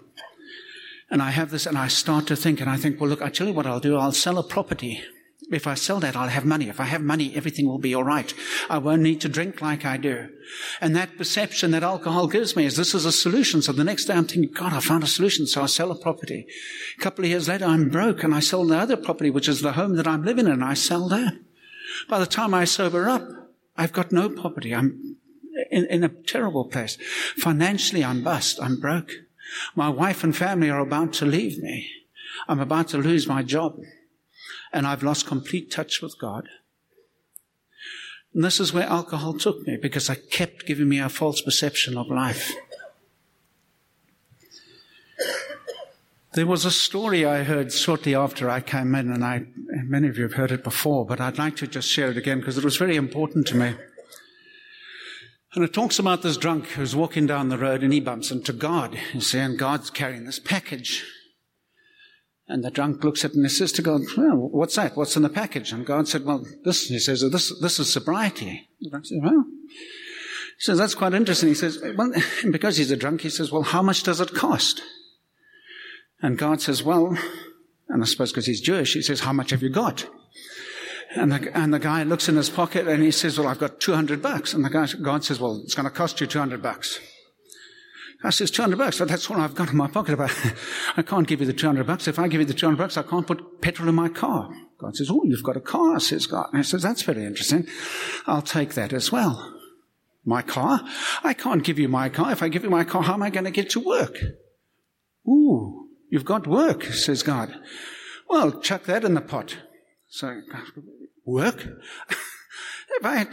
[1.10, 3.30] And I have this and I start to think and I think, well, look, I
[3.30, 3.96] tell you what I'll do.
[3.96, 5.02] I'll sell a property
[5.50, 6.68] if I sell that, I'll have money.
[6.68, 8.32] If I have money, everything will be all right.
[8.68, 10.28] I won't need to drink like I do.
[10.80, 13.62] And that perception that alcohol gives me is this is a solution.
[13.62, 15.46] So the next day I'm thinking, God, I found a solution.
[15.46, 16.46] So I sell a property.
[16.98, 19.62] A couple of years later, I'm broke and I sell the other property, which is
[19.62, 21.34] the home that I'm living in, I sell that.
[22.08, 23.26] By the time I sober up,
[23.76, 24.74] I've got no property.
[24.74, 25.16] I'm
[25.70, 26.98] in, in a terrible place.
[27.36, 28.58] Financially, I'm bust.
[28.60, 29.12] I'm broke.
[29.74, 31.88] My wife and family are about to leave me.
[32.46, 33.78] I'm about to lose my job
[34.72, 36.48] and I've lost complete touch with God.
[38.34, 41.96] And this is where alcohol took me because I kept giving me a false perception
[41.96, 42.52] of life.
[46.34, 50.18] There was a story I heard shortly after I came in, and I, many of
[50.18, 52.64] you have heard it before, but I'd like to just share it again because it
[52.64, 53.74] was very important to me.
[55.54, 58.52] And it talks about this drunk who's walking down the road and he bumps into
[58.52, 61.04] God, you see, and God's carrying this package.
[62.48, 64.96] And the drunk looks at and says to God, well, what's that?
[64.96, 65.70] What's in the package?
[65.70, 68.68] And God said, well, this, he says, this, this is sobriety.
[68.80, 71.50] The drunk says, well, he says, that's quite interesting.
[71.50, 72.10] He says, well,
[72.50, 74.80] because he's a drunk, he says, well, how much does it cost?
[76.22, 77.16] And God says, well,
[77.88, 80.08] and I suppose because he's Jewish, he says, how much have you got?
[81.14, 83.80] And the, and the guy looks in his pocket and he says, well, I've got
[83.80, 84.52] 200 bucks.
[84.52, 86.98] And the guy, God says, well, it's going to cost you 200 bucks.
[88.24, 90.18] I says, 200 bucks, that's all I've got in my pocket.
[90.96, 92.08] I can't give you the 200 bucks.
[92.08, 94.50] If I give you the 200 bucks, I can't put petrol in my car.
[94.78, 96.48] God says, oh, you've got a car, says God.
[96.52, 97.66] I says, that's very interesting.
[98.26, 99.54] I'll take that as well.
[100.24, 100.80] My car?
[101.22, 102.32] I can't give you my car.
[102.32, 104.18] If I give you my car, how am I going to get to work?
[105.26, 107.54] Ooh, you've got work, says God.
[108.28, 109.56] Well, chuck that in the pot.
[110.08, 110.40] So,
[111.24, 111.66] work?
[112.90, 113.26] if I,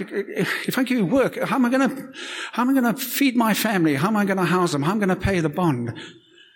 [0.67, 2.11] if I give you work, how am I going to,
[2.51, 3.95] how am I going to feed my family?
[3.95, 4.83] How am I going to house them?
[4.83, 5.97] How am I going to pay the bond?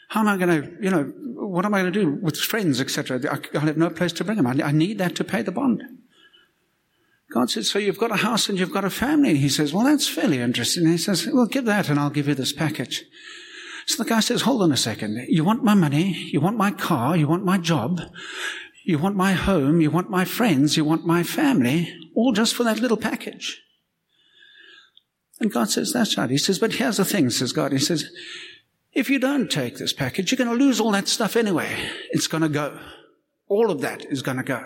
[0.09, 1.03] How am I going to, you know,
[1.35, 3.21] what am I going to do with friends, etc.?
[3.31, 4.47] I have no place to bring them.
[4.47, 5.83] I need that to pay the bond.
[7.31, 9.38] God says, so you've got a house and you've got a family.
[9.38, 10.88] He says, well, that's fairly interesting.
[10.88, 13.05] He says, well, give that and I'll give you this package.
[13.85, 15.25] So the guy says, hold on a second.
[15.29, 16.13] You want my money?
[16.31, 17.15] You want my car?
[17.15, 18.01] You want my job?
[18.83, 19.81] You want my home?
[19.81, 20.77] You want my friends?
[20.77, 21.93] You want my family?
[22.19, 23.61] all just for that little package.
[25.39, 26.29] And God says, that's right.
[26.29, 27.71] He says, but here's the thing, says God.
[27.71, 28.11] He says,
[28.91, 31.73] if you don't take this package, you're going to lose all that stuff anyway.
[32.11, 32.77] It's going to go.
[33.47, 34.65] All of that is going to go.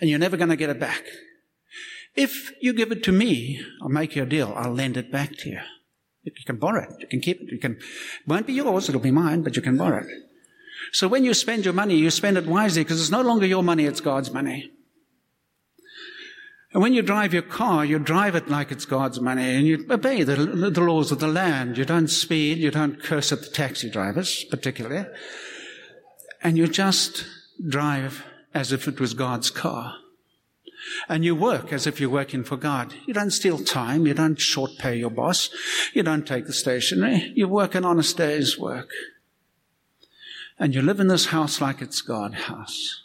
[0.00, 1.02] And you're never going to get it back.
[2.14, 4.52] If you give it to me, I'll make you a deal.
[4.54, 5.60] I'll lend it back to you.
[6.24, 7.00] You can borrow it.
[7.00, 7.50] You can keep it.
[7.50, 8.90] You can, it won't be yours.
[8.90, 10.10] It'll be mine, but you can borrow it.
[10.92, 13.62] So when you spend your money, you spend it wisely because it's no longer your
[13.62, 14.70] money, it's God's money.
[16.72, 19.86] And when you drive your car, you drive it like it's God's money and you
[19.90, 21.76] obey the, the, laws of the land.
[21.76, 25.06] You don't speed, you don't curse at the taxi drivers, particularly.
[26.42, 27.26] And you just
[27.68, 29.96] drive as if it was God's car.
[31.08, 32.94] And you work as if you're working for God.
[33.06, 34.06] You don't steal time.
[34.06, 35.50] You don't short pay your boss.
[35.92, 37.32] You don't take the stationery.
[37.36, 38.90] You work an honest day's work.
[40.58, 43.04] And you live in this house like it's God's house.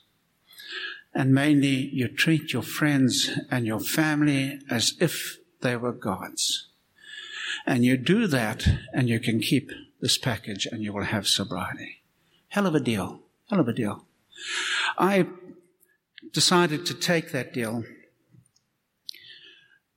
[1.14, 6.68] And mainly, you treat your friends and your family as if they were God's.
[7.66, 12.04] And you do that, and you can keep this package, and you will have sobriety.
[12.50, 13.22] Hell of a deal.
[13.50, 14.06] Hell of a deal.
[14.98, 15.28] I
[16.32, 17.84] decided to take that deal.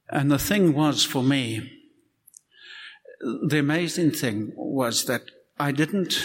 [0.09, 1.71] And the thing was for me,
[3.21, 5.23] the amazing thing was that
[5.59, 6.19] I didn't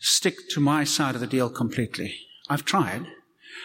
[0.00, 2.14] stick to my side of the deal completely.
[2.48, 3.06] I've tried.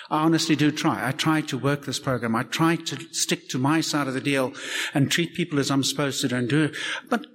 [0.09, 1.07] I honestly do try.
[1.07, 2.35] I try to work this program.
[2.35, 4.53] I try to stick to my side of the deal
[4.93, 6.71] and treat people as I'm supposed to and do.
[7.09, 7.25] But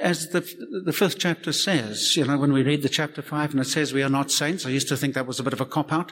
[0.00, 0.40] as the,
[0.84, 3.92] the fifth chapter says, you know, when we read the chapter five and it says
[3.92, 5.92] we are not saints, I used to think that was a bit of a cop
[5.92, 6.10] out.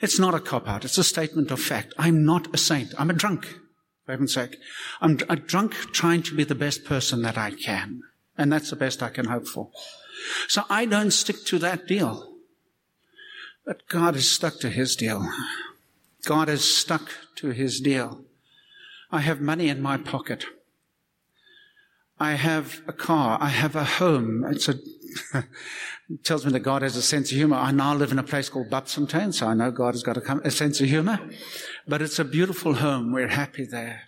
[0.00, 0.84] It's not a cop out.
[0.84, 1.94] It's a statement of fact.
[1.98, 2.94] I'm not a saint.
[2.98, 3.46] I'm a drunk,
[4.04, 4.56] for heaven's sake.
[5.00, 8.02] I'm a drunk trying to be the best person that I can.
[8.36, 9.70] And that's the best I can hope for.
[10.48, 12.34] So I don't stick to that deal.
[13.64, 15.28] But God is stuck to his deal.
[16.24, 18.24] God is stuck to his deal.
[19.10, 20.44] I have money in my pocket.
[22.20, 23.38] I have a car.
[23.40, 24.44] I have a home.
[24.50, 24.74] It's a,
[25.34, 25.44] it
[26.24, 27.56] tells me that God has a sense of humor.
[27.56, 30.40] I now live in a place called Bapsontown, so I know God has got a,
[30.44, 31.20] a sense of humor.
[31.86, 33.12] But it's a beautiful home.
[33.12, 34.02] We're happy there.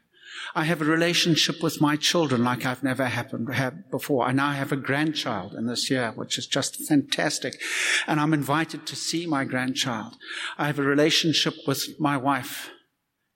[0.54, 3.48] I have a relationship with my children like I've never happened,
[3.90, 4.26] before.
[4.26, 7.60] I now have a grandchild in this year, which is just fantastic.
[8.06, 10.16] And I'm invited to see my grandchild.
[10.58, 12.70] I have a relationship with my wife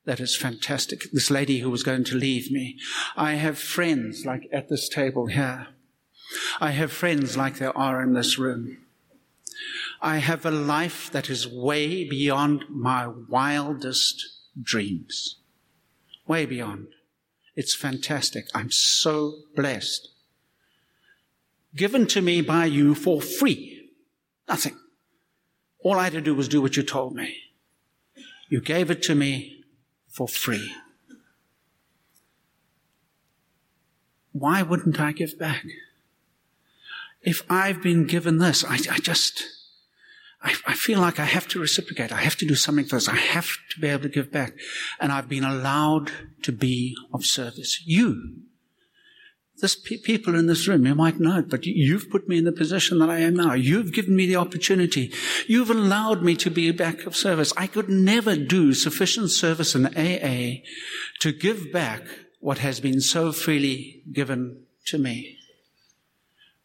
[0.04, 1.10] that is fantastic.
[1.12, 2.78] This lady who was going to leave me.
[3.16, 5.68] I have friends like at this table here.
[6.60, 8.78] I have friends like there are in this room.
[10.02, 14.22] I have a life that is way beyond my wildest
[14.60, 15.36] dreams.
[16.26, 16.88] Way beyond.
[17.56, 18.46] It's fantastic.
[18.54, 20.08] I'm so blessed.
[21.76, 23.90] Given to me by you for free.
[24.48, 24.78] Nothing.
[25.80, 27.36] All I had to do was do what you told me.
[28.48, 29.64] You gave it to me
[30.08, 30.72] for free.
[34.32, 35.64] Why wouldn't I give back?
[37.22, 39.44] If I've been given this, I, I just,
[40.44, 42.12] I, I, feel like I have to reciprocate.
[42.12, 43.08] I have to do something first.
[43.08, 44.52] I have to be able to give back.
[45.00, 47.82] And I've been allowed to be of service.
[47.86, 48.42] You,
[49.62, 52.44] this pe- people in this room, you might know it, but you've put me in
[52.44, 53.54] the position that I am now.
[53.54, 55.12] You've given me the opportunity.
[55.46, 57.54] You've allowed me to be back of service.
[57.56, 60.62] I could never do sufficient service in AA
[61.20, 62.02] to give back
[62.40, 65.38] what has been so freely given to me.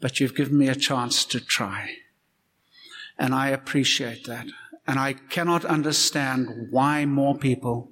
[0.02, 1.92] But you've given me a chance to try.
[3.20, 4.48] And I appreciate that.
[4.88, 7.92] And I cannot understand why more people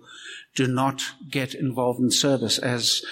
[0.55, 3.03] do not get involved in service as,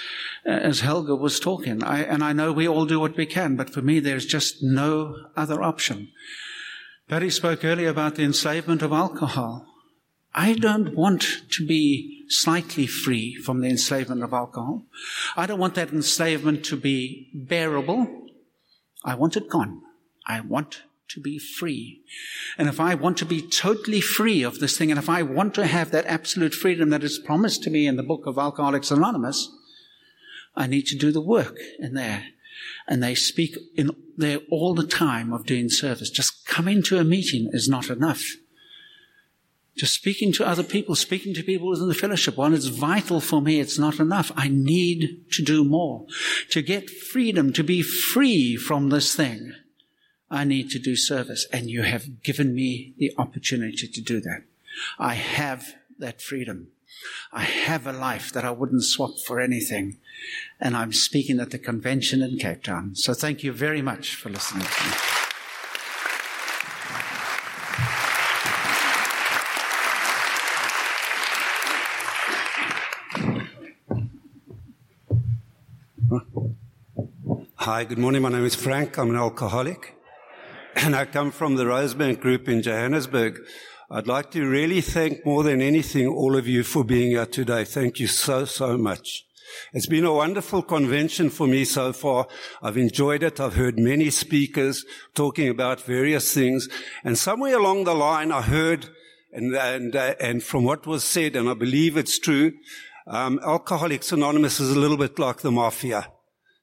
[0.45, 1.83] as Helga was talking.
[1.83, 4.63] I, and I know we all do what we can, but for me, there's just
[4.63, 6.07] no other option.
[7.07, 9.67] Barry spoke earlier about the enslavement of alcohol.
[10.33, 14.83] I don't want to be slightly free from the enslavement of alcohol.
[15.37, 18.07] I don't want that enslavement to be bearable.
[19.03, 19.81] I want it gone.
[20.25, 22.01] I want to be free.
[22.57, 25.53] And if I want to be totally free of this thing, and if I want
[25.55, 28.91] to have that absolute freedom that is promised to me in the book of Alcoholics
[28.91, 29.49] Anonymous,
[30.55, 32.25] I need to do the work in there.
[32.87, 36.09] And they speak in there all the time of doing service.
[36.09, 38.23] Just coming to a meeting is not enough.
[39.75, 43.41] Just speaking to other people, speaking to people within the fellowship, while it's vital for
[43.41, 44.31] me, it's not enough.
[44.37, 46.05] I need to do more.
[46.51, 49.51] To get freedom, to be free from this thing.
[50.29, 54.43] I need to do service, and you have given me the opportunity to do that.
[54.97, 56.69] I have that freedom.
[57.31, 59.97] I have a life that I wouldn't swap for anything.
[60.59, 62.95] And I'm speaking at the convention in Cape Town.
[62.95, 64.91] So thank you very much for listening to me.
[77.55, 78.21] Hi, good morning.
[78.21, 78.97] My name is Frank.
[78.97, 79.94] I'm an alcoholic
[80.75, 83.39] and I come from the Rosebank Group in Johannesburg.
[83.89, 87.63] I'd like to really thank more than anything all of you for being here today.
[87.63, 89.23] Thank you so, so much.
[89.73, 92.27] It's been a wonderful convention for me so far.
[92.61, 93.39] I've enjoyed it.
[93.39, 94.83] I've heard many speakers
[95.13, 96.67] talking about various things.
[97.03, 98.89] And somewhere along the line, I heard,
[99.31, 102.53] and, and, uh, and from what was said, and I believe it's true,
[103.07, 106.11] um, Alcoholics Anonymous is a little bit like the mafia.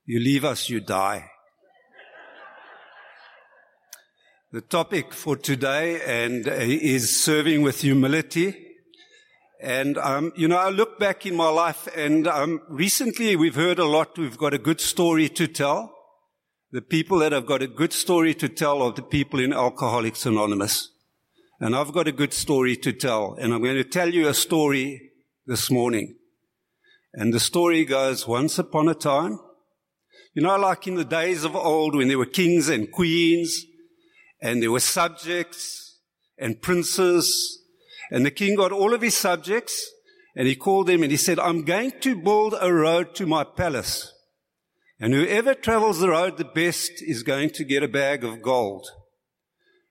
[0.04, 1.31] You leave us, you die.
[4.54, 8.54] The topic for today and is serving with humility.
[9.62, 13.78] And, um, you know, I look back in my life and, um, recently we've heard
[13.78, 14.18] a lot.
[14.18, 15.90] We've got a good story to tell.
[16.70, 20.26] The people that have got a good story to tell are the people in Alcoholics
[20.26, 20.90] Anonymous.
[21.58, 23.38] And I've got a good story to tell.
[23.40, 25.12] And I'm going to tell you a story
[25.46, 26.18] this morning.
[27.14, 29.38] And the story goes, once upon a time,
[30.34, 33.66] You know, like in the days of old when there were kings and queens
[34.42, 35.98] and there were subjects
[36.38, 37.62] and princes
[38.12, 39.90] and the king got all of his subjects
[40.36, 43.42] and he called them and he said, I'm going to build a road to my
[43.44, 44.12] palace.
[45.00, 48.86] And whoever travels the road the best is going to get a bag of gold.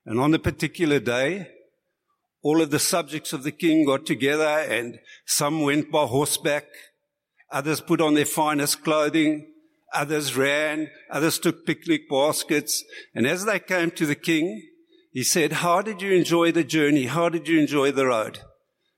[0.06, 1.48] And on the particular day,
[2.42, 6.66] all of the subjects of the king got together and some went by horseback.
[7.50, 9.51] Others put on their finest clothing.
[9.94, 10.90] Others ran.
[11.10, 12.84] Others took picnic baskets.
[13.14, 14.68] And as they came to the king,
[15.10, 17.04] he said, how did you enjoy the journey?
[17.04, 18.40] How did you enjoy the road?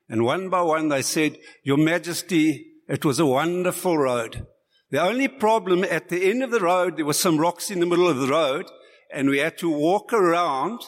[0.09, 4.47] And one by one they said, Your Majesty, it was a wonderful road.
[4.91, 7.87] The only problem at the end of the road, there were some rocks in the
[7.87, 8.67] middle of the road,
[9.13, 10.81] and we had to walk around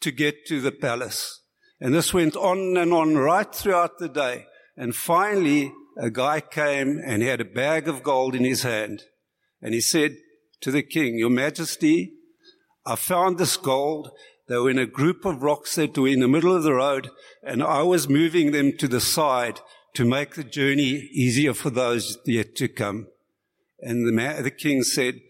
[0.00, 1.42] to get to the palace.
[1.80, 4.46] And this went on and on right throughout the day.
[4.76, 9.02] And finally, a guy came and he had a bag of gold in his hand.
[9.60, 10.16] And he said
[10.60, 12.14] to the king, Your Majesty,
[12.86, 14.10] I found this gold
[14.48, 17.10] they were in a group of rocks that were in the middle of the road,
[17.42, 19.60] and I was moving them to the side
[19.94, 23.08] to make the journey easier for those yet to come.
[23.80, 25.20] And the, the king said,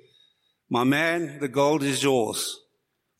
[0.70, 2.60] My man, the gold is yours.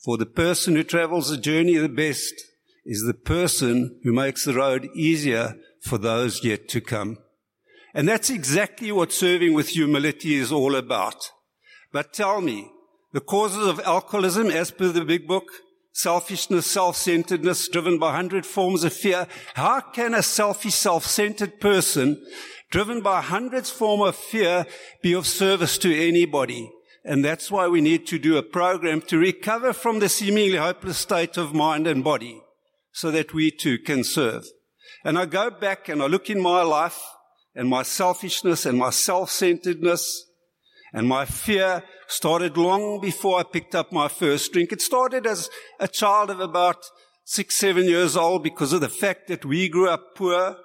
[0.05, 2.35] For the person who travels the journey the best
[2.87, 7.19] is the person who makes the road easier for those yet to come.
[7.99, 11.33] And that's exactly what serving with humility is all about.
[11.93, 12.71] But tell me,
[13.13, 15.47] the causes of alcoholism, as per the big book,
[15.95, 19.27] selfishness, self-centeredness, driven by hundred forms of fear.
[19.55, 22.25] How can a selfish, self-centered person,
[22.71, 24.65] driven by hundreds form of fear,
[25.03, 26.71] be of service to anybody?
[27.05, 30.99] And that's why we need to do a program to recover from the seemingly hopeless
[30.99, 32.41] state of mind and body
[32.93, 34.45] so that we too can serve.
[35.05, 37.03] And I go back and I look in my life
[37.59, 40.27] and my selfishness and my self-centeredness
[40.93, 44.71] and my fear started long before I picked up my first drink.
[44.71, 45.51] It started as
[45.81, 46.77] a child of about
[47.25, 50.57] six, seven years old because of the fact that we grew up poor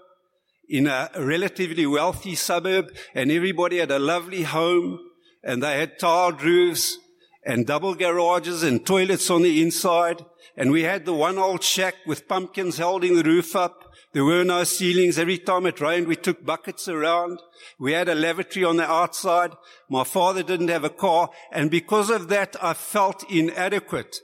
[0.69, 4.99] in a relatively wealthy suburb and everybody had a lovely home
[5.43, 6.99] and they had tiled roofs
[7.43, 10.23] and double garages and toilets on the inside.
[10.55, 13.82] And we had the one old shack with pumpkins holding the roof up.
[14.13, 15.17] There were no ceilings.
[15.17, 17.39] Every time it rained, we took buckets around.
[17.79, 19.53] We had a lavatory on the outside.
[19.89, 21.29] My father didn't have a car.
[21.51, 24.15] And because of that, I felt inadequate.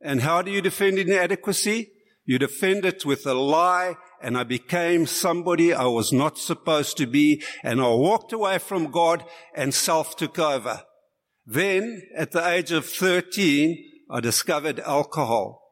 [0.00, 1.92] And how do you defend inadequacy?
[2.24, 3.96] You defend it with a lie.
[4.22, 7.42] And I became somebody I was not supposed to be.
[7.62, 9.22] And I walked away from God
[9.54, 10.82] and self took over.
[11.44, 13.76] Then at the age of 13,
[14.10, 15.65] I discovered alcohol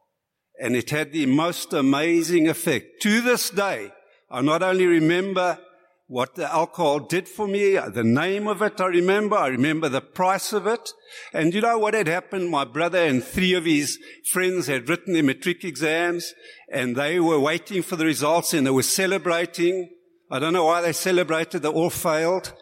[0.61, 3.03] and it had the most amazing effect.
[3.03, 3.93] To this day,
[4.31, 5.59] I not only remember
[6.07, 9.89] what the alcohol did for me, uh, the name of it I remember, I remember
[9.89, 10.93] the price of it.
[11.33, 12.51] And you know what had happened?
[12.51, 13.99] My brother and three of his
[14.31, 16.35] friends had written their matric exams
[16.71, 19.91] and they were waiting for the results and they were celebrating.
[20.31, 22.53] I don't know why they celebrated, they all failed.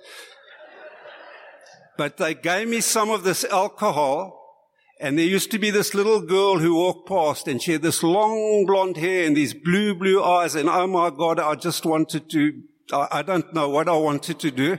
[1.99, 4.42] But they gave me some of this alcohol
[5.03, 8.05] and there used to be this little girl who walked past and she had this
[8.05, 10.55] long blonde hair and these blue, blue eyes.
[10.55, 14.53] And oh my God, I just wanted to, I don't know what I wanted to
[14.53, 14.79] do.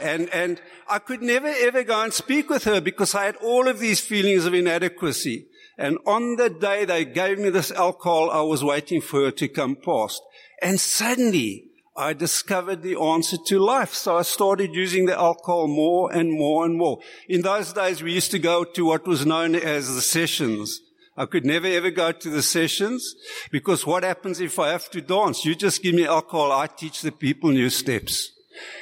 [0.00, 3.68] And, and I could never ever go and speak with her because I had all
[3.68, 5.48] of these feelings of inadequacy.
[5.76, 9.48] And on the day they gave me this alcohol, I was waiting for her to
[9.48, 10.22] come past.
[10.62, 11.65] And suddenly
[11.96, 13.94] I discovered the answer to life.
[13.94, 16.98] So I started using the alcohol more and more and more.
[17.28, 20.80] In those days, we used to go to what was known as the sessions.
[21.16, 23.14] I could never ever go to the sessions
[23.50, 25.46] because what happens if I have to dance?
[25.46, 26.52] You just give me alcohol.
[26.52, 28.32] I teach the people new steps.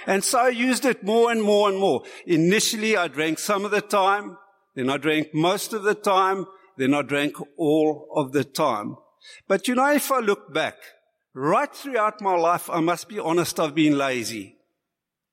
[0.07, 2.03] And so I used it more and more and more.
[2.27, 4.37] Initially, I drank some of the time.
[4.75, 6.47] Then I drank most of the time.
[6.77, 8.97] Then I drank all of the time.
[9.47, 10.75] But you know, if I look back,
[11.37, 14.57] Right throughout my life, I must be honest, I've been lazy.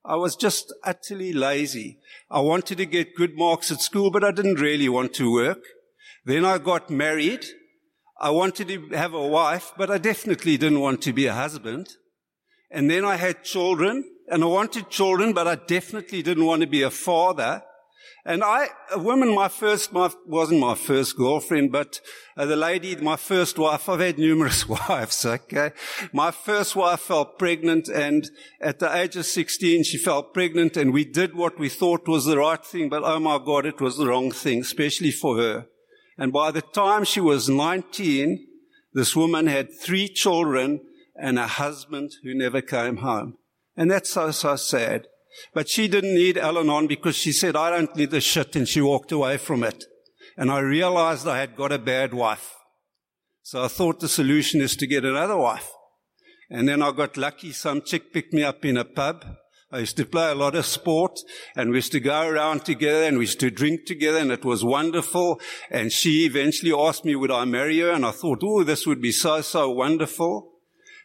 [0.03, 1.99] I was just utterly lazy.
[2.27, 5.59] I wanted to get good marks at school, but I didn't really want to work.
[6.25, 7.45] Then I got married.
[8.19, 11.89] I wanted to have a wife, but I definitely didn't want to be a husband.
[12.71, 16.67] And then I had children, and I wanted children, but I definitely didn't want to
[16.67, 17.61] be a father.
[18.23, 21.99] And I, a woman, my first, my, wasn't my first girlfriend, but
[22.37, 25.71] uh, the lady, my first wife, I've had numerous wives, okay?
[26.13, 30.93] My first wife fell pregnant and at the age of 16, she fell pregnant and
[30.93, 33.97] we did what we thought was the right thing, but oh my God, it was
[33.97, 35.65] the wrong thing, especially for her.
[36.17, 38.47] And by the time she was 19,
[38.93, 40.81] this woman had three children
[41.15, 43.37] and a husband who never came home.
[43.75, 45.07] And that's so, so sad.
[45.53, 48.81] But she didn't need Al-Anon because she said, I don't need the shit, and she
[48.81, 49.85] walked away from it.
[50.37, 52.53] And I realized I had got a bad wife.
[53.43, 55.69] So I thought the solution is to get another wife.
[56.49, 57.51] And then I got lucky.
[57.51, 59.25] Some chick picked me up in a pub.
[59.73, 61.17] I used to play a lot of sport
[61.55, 64.43] and we used to go around together and we used to drink together and it
[64.43, 65.39] was wonderful.
[65.69, 67.91] And she eventually asked me, would I marry her?
[67.91, 70.50] And I thought, oh, this would be so, so wonderful.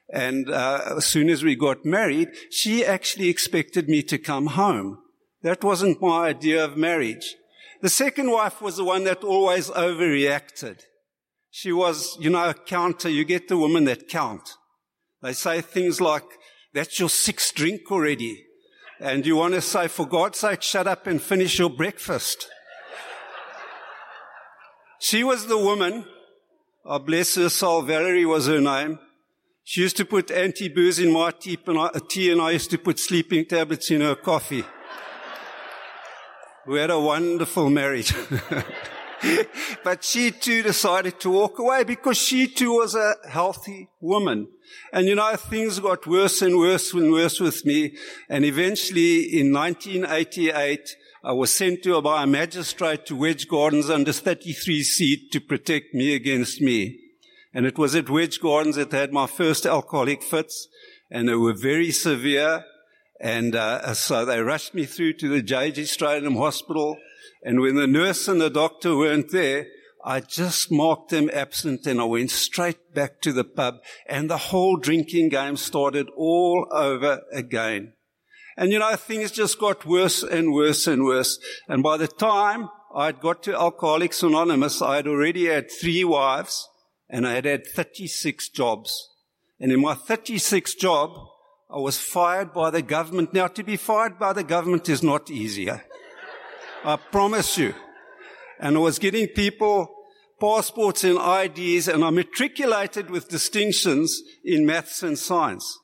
[0.09, 4.99] And uh, as soon as we got married, she actually expected me to come home.
[5.43, 7.37] That wasn't my idea of marriage.
[7.83, 10.81] The second wife was the one that always overreacted.
[11.51, 13.09] She was, you know, a counter.
[13.09, 14.55] You get the women that count.
[15.23, 16.25] They say things like,
[16.73, 18.45] that's your sixth drink already.
[19.01, 22.49] And you want to say, for God's sake, shut up and finish your breakfast.
[25.01, 26.07] she was the woman,
[26.85, 28.99] oh bless her soul, Valerie was her name.
[29.69, 32.79] She used to put Antabuse in my tea and, I, tea and I used to
[32.79, 34.65] put sleeping tablets in her coffee.
[36.69, 38.15] we had a wonderful marriage.
[39.85, 44.47] but she too decided to walk away because she too was a healthy woman.
[44.93, 47.97] And you know, things got worse and worse and worse with me.
[48.29, 54.13] And eventually in 1988, I was sent to by a magistrate to Wedge Gardens under
[54.13, 57.01] 33 seat to protect me against me.
[57.57, 60.69] And it was at Wedge Gardens that I had my first alcoholic fits
[61.11, 62.67] and they were very severe.
[63.19, 65.85] And uh, so they rushed me through to the J.G.
[65.85, 66.99] Strydom Hospital.
[67.43, 69.69] And when the nurse and the doctor weren't there,
[70.05, 73.77] I just marked them absent and I went straight back to the pub
[74.07, 77.95] and the whole drinking game started all over again.
[78.59, 81.39] And you know, things just got worse and worse and worse.
[81.69, 86.69] And by the time I'd got to Alcoholics Anonymous, I had already had three wives
[87.09, 89.11] and I had had 36 jobs.
[89.61, 91.17] And in my 36th job,
[91.71, 93.33] I was fired by the government.
[93.33, 95.85] Now, to be fired by the government is not easier.
[96.85, 97.75] I promise you.
[98.61, 99.93] And I was getting people
[100.41, 105.79] passports and IDs, and I matriculated with distinctions in maths and science.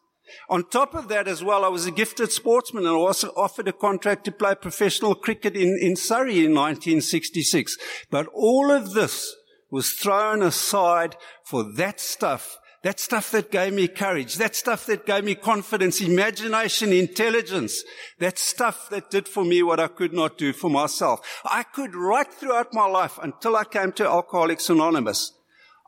[0.48, 3.68] On top of that as well, I was a gifted sportsman and I was offered
[3.68, 7.76] a contract to play professional cricket in, in Surrey in 1966.
[8.10, 9.34] But all of this
[9.72, 14.34] was thrown aside for that stuff that stuff that gave me courage.
[14.36, 17.84] That stuff that gave me confidence, imagination, intelligence.
[18.18, 21.20] That stuff that did for me what I could not do for myself.
[21.44, 25.32] I could right throughout my life until I came to Alcoholics Anonymous.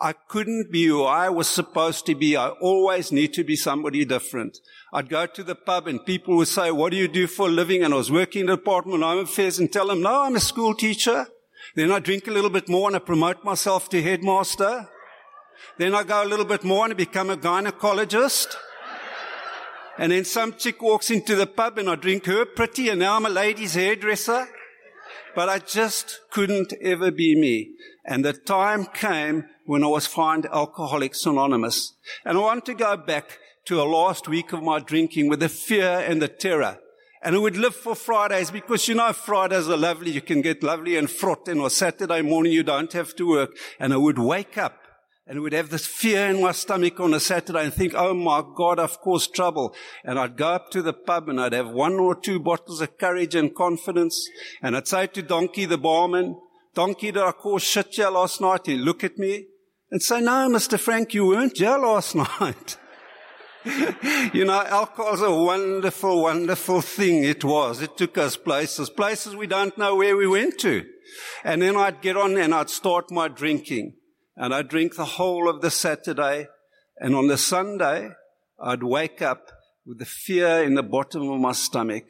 [0.00, 2.36] I couldn't be who I was supposed to be.
[2.36, 4.58] I always need to be somebody different.
[4.92, 7.50] I'd go to the pub and people would say, what do you do for a
[7.50, 7.82] living?
[7.82, 10.36] And I was working in the Department of Home Affairs and tell them, no, I'm
[10.36, 11.26] a school teacher.
[11.74, 14.88] Then I drink a little bit more and I promote myself to headmaster.
[15.76, 18.54] Then I go a little bit more and I become a gynecologist.
[19.98, 23.16] And then some chick walks into the pub and I drink her pretty and now
[23.16, 24.46] I'm a lady's hairdresser.
[25.34, 27.70] But I just couldn't ever be me.
[28.04, 31.94] And the time came when I was fined Alcoholics Anonymous.
[32.24, 35.48] And I want to go back to a last week of my drinking with the
[35.48, 36.78] fear and the terror.
[37.24, 40.10] And I would live for Fridays because you know Fridays are lovely.
[40.10, 43.56] You can get lovely and fraught and on Saturday morning you don't have to work.
[43.80, 44.78] And I would wake up
[45.26, 48.44] and would have this fear in my stomach on a Saturday and think, oh my
[48.54, 49.74] God, I've caused trouble.
[50.04, 52.98] And I'd go up to the pub and I'd have one or two bottles of
[52.98, 54.28] courage and confidence.
[54.60, 56.38] And I'd say to Donkey, the barman,
[56.74, 58.66] Donkey, did I cause shit here last night?
[58.66, 59.46] He'd look at me
[59.90, 60.78] and say, no, Mr.
[60.78, 62.76] Frank, you weren't here last night.
[64.34, 67.24] you know, alcohol's a wonderful, wonderful thing.
[67.24, 67.80] It was.
[67.80, 70.84] It took us places, places we don't know where we went to.
[71.44, 73.94] And then I'd get on and I'd start my drinking
[74.36, 76.48] and I'd drink the whole of the Saturday.
[76.98, 78.10] And on the Sunday,
[78.62, 79.50] I'd wake up
[79.86, 82.04] with the fear in the bottom of my stomach.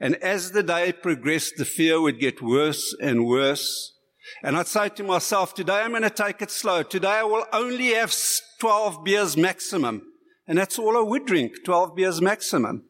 [0.00, 3.94] And as the day progressed, the fear would get worse and worse.
[4.42, 6.82] And I'd say to myself, today I'm going to take it slow.
[6.82, 8.14] Today I will only have
[8.58, 10.02] 12 beers maximum.
[10.48, 12.84] And that's all I would drink, 12 beers maximum.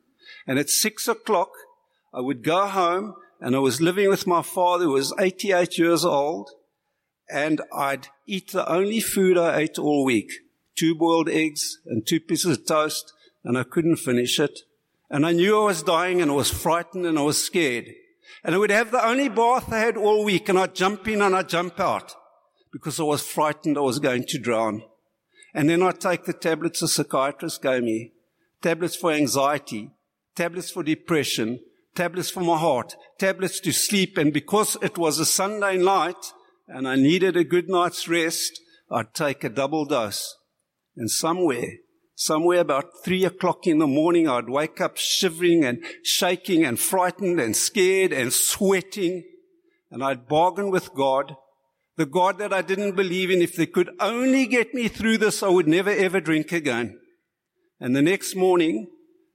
[0.47, 1.51] And at six o'clock,
[2.15, 6.05] I would go home and I was living with my father who was 88 years
[6.05, 6.51] old
[7.29, 10.33] and I'd eat the only food I ate all week.
[10.77, 13.13] Two boiled eggs and two pieces of toast,
[13.45, 14.61] and I couldn't finish it.
[15.11, 17.87] And I knew I was dying and I was frightened and I was scared.
[18.45, 21.23] And I would have the only bath I had all week and I'd jump in
[21.23, 22.15] and I'd jump out
[22.73, 24.83] because I was frightened I was going to drown.
[25.59, 28.13] And then I'd take the tablets a psychiatrist gave me.
[28.63, 29.91] Tablets for anxiety,
[30.37, 31.59] tablets for depression,
[31.97, 34.17] tablets for my heart, tablets to sleep.
[34.19, 36.33] And because it was a Sunday night,
[36.69, 40.37] and I needed a good night's rest, I'd take a double dose.
[40.97, 41.79] And somewhere,
[42.15, 47.41] somewhere about three o'clock in the morning, I'd wake up shivering and shaking and frightened
[47.41, 49.25] and scared and sweating.
[49.91, 51.35] And I'd bargain with God,
[51.99, 53.43] the God that I didn't believe in.
[53.43, 56.99] If they could only get me through this, I would never ever drink again.
[57.81, 58.87] And the next morning,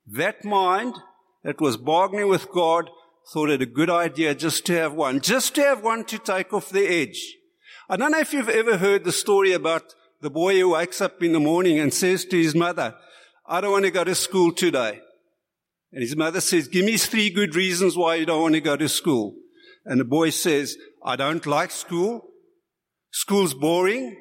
[0.07, 0.95] that mind
[1.43, 2.89] that was bargaining with God
[3.31, 6.53] thought it a good idea just to have one, just to have one to take
[6.53, 7.35] off the edge.
[7.89, 11.21] I don't know if you've ever heard the story about the boy who wakes up
[11.21, 12.95] in the morning and says to his mother,
[13.45, 15.01] I don't want to go to school today.
[15.91, 18.77] And his mother says, give me three good reasons why you don't want to go
[18.77, 19.35] to school.
[19.85, 22.29] And the boy says, I don't like school.
[23.13, 24.17] School's boring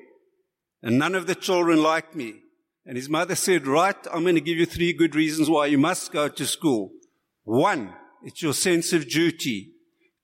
[0.83, 2.35] and none of the children like me.
[2.85, 5.79] And his mother said, right, I'm going to give you three good reasons why you
[5.79, 6.91] must go to school.
[7.45, 9.73] One, it's your sense of duty.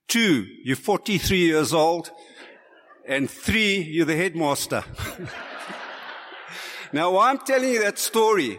[0.07, 2.11] Two, you're 43 years old.
[3.07, 4.85] And three, you're the headmaster.
[6.93, 8.59] Now I'm telling you that story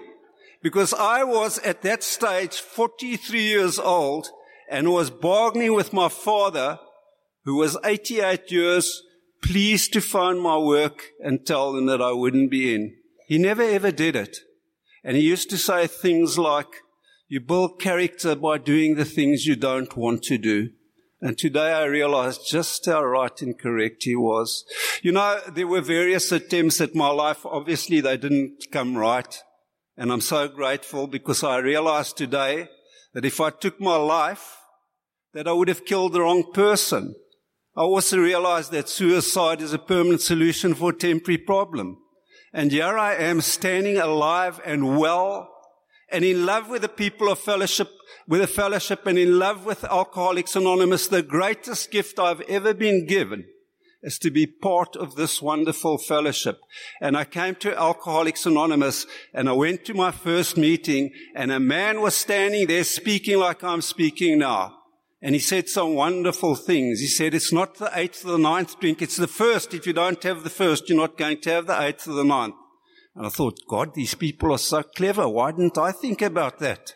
[0.62, 4.30] because I was at that stage 43 years old
[4.70, 6.80] and was bargaining with my father
[7.46, 9.02] who was 88 years
[9.42, 12.96] pleased to phone my work and tell them that I wouldn't be in.
[13.28, 14.38] He never ever did it.
[15.04, 16.68] And he used to say things like,
[17.28, 20.70] you build character by doing the things you don't want to do.
[21.22, 24.66] And today I realized just how right and correct he was.
[25.02, 27.46] You know, there were various attempts at my life.
[27.46, 29.38] Obviously they didn't come right.
[29.98, 32.70] And I'm so grateful because I realized today
[33.14, 34.58] that if I took my life,
[35.34, 37.16] that I would have killed the wrong person.
[37.76, 41.98] I also realized that suicide is a permanent solution for a temporary problem.
[42.54, 45.50] And here I am standing alive and well
[46.12, 47.90] and in love with the people of fellowship,
[48.28, 53.06] with the fellowship and in love with Alcoholics Anonymous, the greatest gift I've ever been
[53.06, 53.46] given
[54.02, 56.60] is to be part of this wonderful fellowship.
[57.02, 61.60] And I came to Alcoholics Anonymous and I went to my first meeting and a
[61.60, 64.79] man was standing there speaking like I'm speaking now.
[65.22, 67.02] And he said some wonderful things.
[67.02, 69.74] He said, it's not the eighth or the ninth drink, it's the first.
[69.74, 72.24] If you don't have the first, you're not going to have the eighth or the
[72.24, 72.56] ninth.
[73.16, 75.28] And I thought, God, these people are so clever.
[75.28, 76.94] Why didn't I think about that?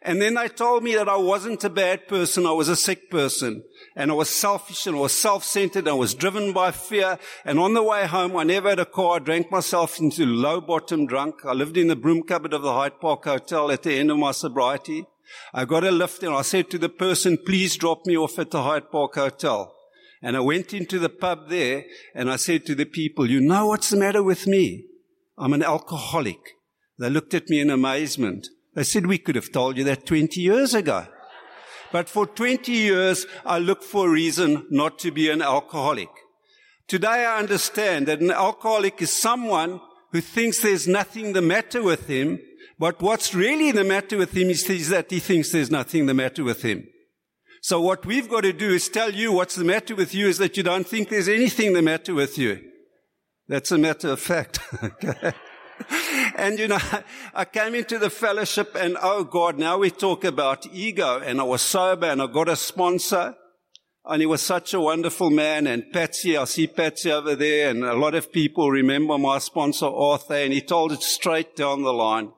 [0.00, 2.46] And then they told me that I wasn't a bad person.
[2.46, 3.64] I was a sick person.
[3.96, 5.80] And I was selfish and I was self-centered.
[5.80, 7.18] and I was driven by fear.
[7.44, 9.16] And on the way home, I never had a car.
[9.16, 11.44] I drank myself into low bottom drunk.
[11.44, 14.18] I lived in the broom cupboard of the Hyde Park Hotel at the end of
[14.18, 15.04] my sobriety.
[15.52, 18.50] I got a lift and I said to the person, please drop me off at
[18.50, 19.74] the Hyde Park Hotel.
[20.22, 23.66] And I went into the pub there and I said to the people, you know
[23.66, 24.84] what's the matter with me?
[25.36, 26.38] I'm an alcoholic.
[26.98, 28.48] They looked at me in amazement.
[28.74, 31.06] They said, we could have told you that 20 years ago.
[31.92, 36.10] But for 20 years, I looked for a reason not to be an alcoholic.
[36.86, 39.80] Today I understand that an alcoholic is someone
[40.12, 42.40] who thinks there's nothing the matter with him,
[42.78, 46.44] but what's really the matter with him is that he thinks there's nothing the matter
[46.44, 46.86] with him.
[47.60, 50.38] So what we've got to do is tell you what's the matter with you is
[50.38, 52.60] that you don't think there's anything the matter with you.
[53.48, 54.60] That's a matter of fact.
[56.36, 56.78] and you know,
[57.34, 61.44] I came into the fellowship and oh God, now we talk about ego and I
[61.44, 63.34] was sober and I got a sponsor
[64.04, 67.82] and he was such a wonderful man and Patsy, I see Patsy over there and
[67.82, 71.92] a lot of people remember my sponsor Arthur and he told it straight down the
[71.92, 72.32] line.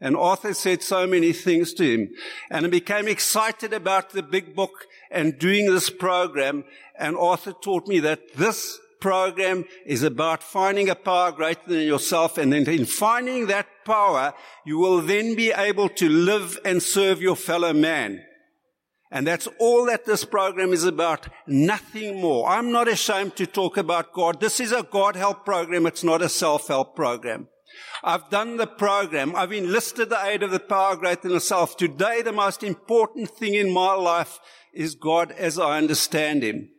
[0.00, 2.10] And Arthur said so many things to him
[2.50, 6.64] and I became excited about the big book and doing this program
[6.98, 12.38] and Arthur taught me that this program is about finding a power greater than yourself.
[12.38, 14.34] And then in finding that power,
[14.64, 18.22] you will then be able to live and serve your fellow man.
[19.10, 21.28] And that's all that this program is about.
[21.46, 22.48] Nothing more.
[22.48, 24.40] I'm not ashamed to talk about God.
[24.40, 25.86] This is a God help program.
[25.86, 27.48] It's not a self help program.
[28.02, 29.34] I've done the program.
[29.34, 31.76] I've enlisted the aid of the power greater than yourself.
[31.76, 34.38] Today, the most important thing in my life
[34.72, 36.70] is God as I understand Him.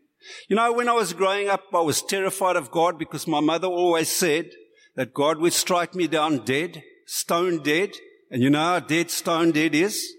[0.48, 3.68] You know, when I was growing up, I was terrified of God because my mother
[3.68, 4.52] always said
[4.96, 7.92] that God would strike me down dead, stone dead.
[8.30, 10.14] And you know how dead stone dead is?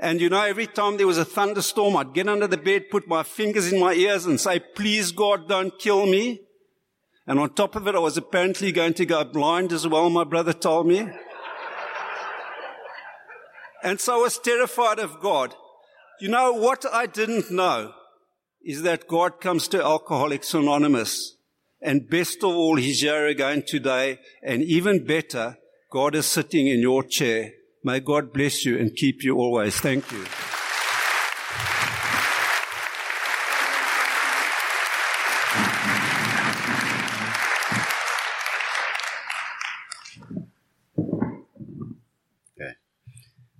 [0.00, 3.06] And you know, every time there was a thunderstorm, I'd get under the bed, put
[3.06, 6.40] my fingers in my ears and say, please God, don't kill me.
[7.30, 10.24] And on top of it, I was apparently going to go blind as well, my
[10.24, 11.08] brother told me.
[13.84, 15.54] and so I was terrified of God.
[16.20, 17.92] You know what I didn't know
[18.64, 21.36] is that God comes to Alcoholics Anonymous.
[21.80, 24.18] And best of all, He's here again today.
[24.42, 25.56] And even better,
[25.92, 27.52] God is sitting in your chair.
[27.84, 29.78] May God bless you and keep you always.
[29.78, 30.24] Thank you.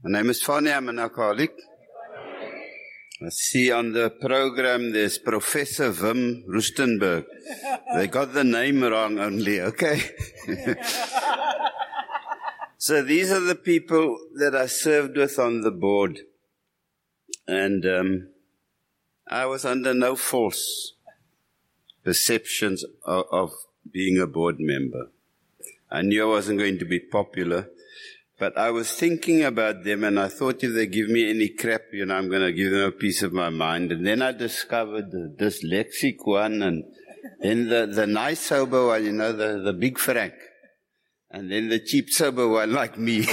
[0.02, 0.72] My name is Fanny.
[0.72, 1.52] I'm an alcoholic.
[3.20, 7.26] I see on the program there's Professor Wim Rustenburg.
[7.94, 10.00] They got the name wrong only, okay?
[12.78, 16.20] so these are the people that I served with on the board.
[17.46, 18.28] And um,
[19.28, 20.94] I was under no false
[22.02, 23.52] perceptions of, of
[23.92, 25.10] being a board member.
[25.90, 27.68] I knew I wasn't going to be popular.
[28.40, 31.82] But I was thinking about them and I thought if they give me any crap,
[31.92, 33.92] you know, I'm going to give them a piece of my mind.
[33.92, 36.84] And then I discovered the dyslexic one and
[37.42, 40.32] then the, the nice sober one, you know, the, the big Frank.
[41.30, 43.28] And then the cheap sober one like me.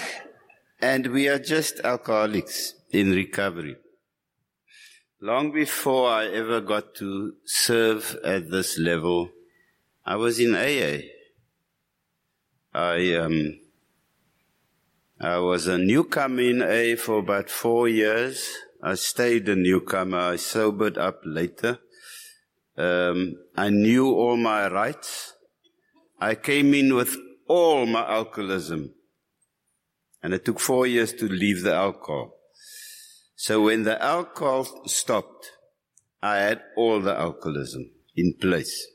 [0.80, 3.76] and we are just alcoholics in recovery.
[5.20, 9.28] Long before I ever got to serve at this level,
[10.06, 11.02] I was in AA.
[12.72, 13.58] I, um,
[15.22, 18.44] I was a newcomer in A for about four years.
[18.82, 20.18] I stayed a newcomer.
[20.18, 21.78] I sobered up later.
[22.76, 25.34] Um, I knew all my rights.
[26.20, 27.16] I came in with
[27.46, 28.94] all my alcoholism.
[30.24, 32.34] And it took four years to leave the alcohol.
[33.36, 35.52] So when the alcohol stopped,
[36.20, 38.88] I had all the alcoholism in place.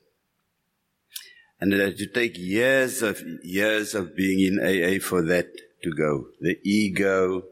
[1.61, 5.47] And it had to take years of years of being in AA for that
[5.83, 6.27] to go.
[6.39, 7.43] The ego,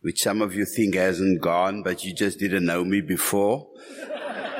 [0.00, 3.68] which some of you think hasn't gone, but you just didn't know me before.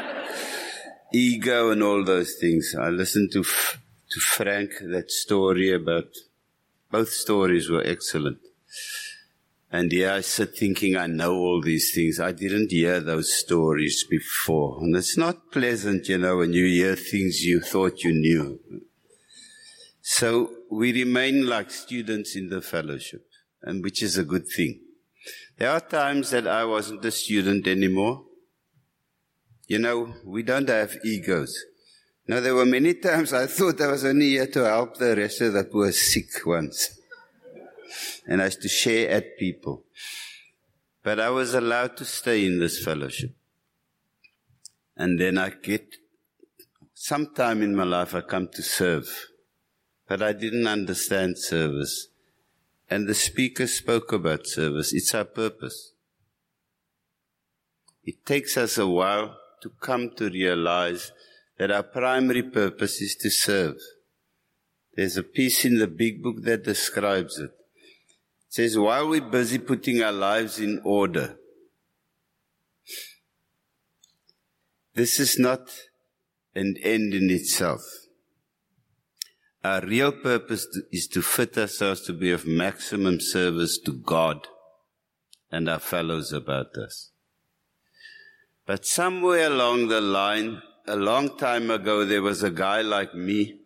[1.13, 2.75] ego and all those things.
[2.79, 6.09] I listened to, to Frank, that story about,
[6.91, 8.39] both stories were excellent.
[9.71, 12.19] And here I sit thinking I know all these things.
[12.19, 14.79] I didn't hear those stories before.
[14.81, 18.61] And it's not pleasant, you know, when you hear things you thought you knew.
[20.01, 23.27] So we remain like students in the fellowship,
[23.63, 24.81] and which is a good thing.
[25.57, 28.25] There are times that I wasn't a student anymore.
[29.67, 31.55] You know, we don't have egos.
[32.27, 35.41] Now, there were many times I thought I was only here to help the rest
[35.41, 36.91] of the poor sick ones.
[38.27, 39.85] And I used to share at people.
[41.03, 43.35] But I was allowed to stay in this fellowship.
[44.97, 45.87] And then I get,
[46.93, 49.09] sometime in my life I come to serve
[50.09, 52.09] but I didn't understand service.
[52.91, 54.95] And the speaker spoke about service.
[54.95, 55.93] It's our purpose.
[58.03, 61.13] It takes us a while to come to realize
[61.59, 63.77] that our primary purpose is to serve.
[64.95, 67.51] There's a piece in the big book that describes it.
[67.51, 71.37] It says, while we're busy putting our lives in order,
[74.95, 75.71] this is not
[76.55, 77.83] an end in itself.
[79.65, 84.47] Our real purpose is to fit ourselves to be of maximum service to God
[85.51, 87.11] and our fellows about us.
[88.67, 93.61] But somewhere along the line, a long time ago, there was a guy like me,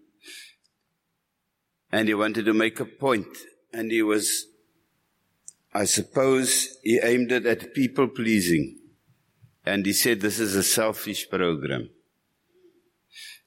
[1.91, 3.37] and he wanted to make a point,
[3.73, 4.47] and he was,
[5.75, 8.79] I suppose, he aimed it at people pleasing.
[9.67, 11.91] And he said, this is a selfish program.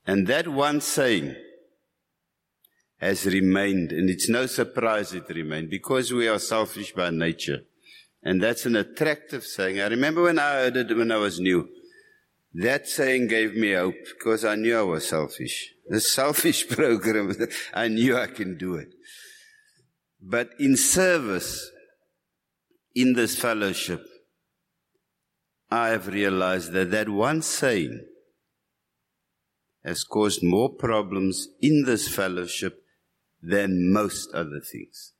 [0.05, 1.35] And that one saying,
[2.97, 7.61] has remained, and it's no surprise it remained, because we are selfish by nature.
[8.23, 9.79] And that's an attractive saying.
[9.79, 11.67] I remember when I heard it when I was new.
[12.53, 15.73] That saying gave me hope because I knew I was selfish.
[15.87, 17.35] The selfish program,
[17.73, 18.87] I knew I can do it.
[20.21, 21.69] But in service,
[22.95, 24.01] in this fellowship,
[25.69, 28.05] I have realized that that one saying
[29.83, 32.84] has caused more problems in this fellowship
[33.45, 35.13] than most other things.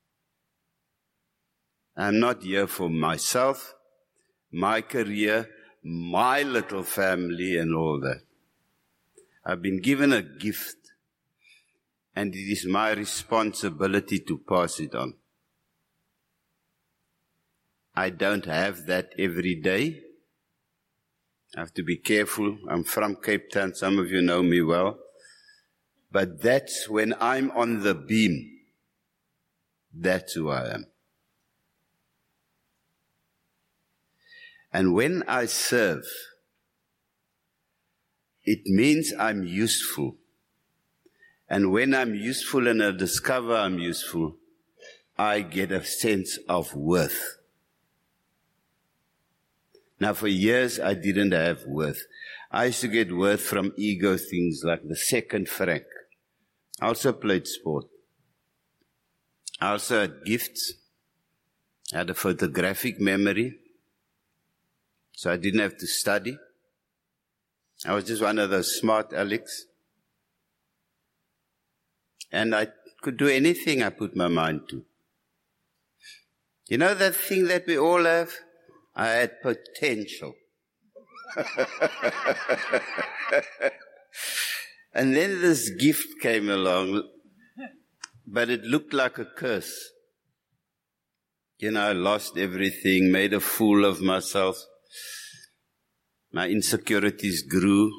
[1.95, 3.75] I'm not here for myself,
[4.51, 5.47] my career,
[5.83, 8.21] my little family and all that.
[9.45, 10.77] I've been given a gift
[12.15, 15.13] and it is my responsibility to pass it on.
[17.95, 20.01] I don't have that every day.
[21.55, 22.57] I have to be careful.
[22.69, 23.75] I'm from Cape Town.
[23.75, 24.97] Some of you know me well.
[26.15, 28.49] But that's when I'm on the beam.
[29.93, 30.85] That's who I am.
[34.71, 36.05] And when I serve,
[38.45, 40.15] it means I'm useful.
[41.49, 44.37] And when I'm useful and I discover I'm useful,
[45.17, 47.39] I get a sense of worth.
[49.99, 52.05] Now for years I didn't have worth.
[52.51, 55.83] I used to get worth from ego things like the second Frank.
[56.81, 57.85] I also played sport.
[59.61, 60.73] I also had gifts.
[61.93, 63.57] I had a photographic memory,
[65.13, 66.37] so I didn't have to study.
[67.85, 69.65] I was just one of those smart Alex.
[72.31, 72.67] And I
[73.01, 74.83] could do anything I put my mind to.
[76.67, 78.33] You know that thing that we all have?
[78.95, 80.33] I had potential.
[84.95, 87.03] and then this gift came along,
[88.25, 89.91] but it looked like a curse.
[91.59, 94.57] You know, I lost everything, made a fool of myself.
[96.31, 97.91] My insecurities grew.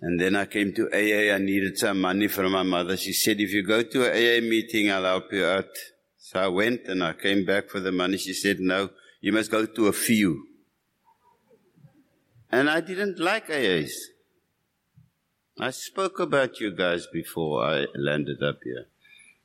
[0.00, 1.32] And then I came to AA.
[1.32, 2.96] I needed some money from my mother.
[2.96, 5.70] She said, if you go to an AA meeting, I'll help you out.
[6.18, 8.18] So I went and I came back for the money.
[8.18, 8.90] She said, no,
[9.20, 10.44] you must go to a few.
[12.50, 13.92] And I didn't like AAs.
[15.58, 18.88] I spoke about you guys before I landed up here.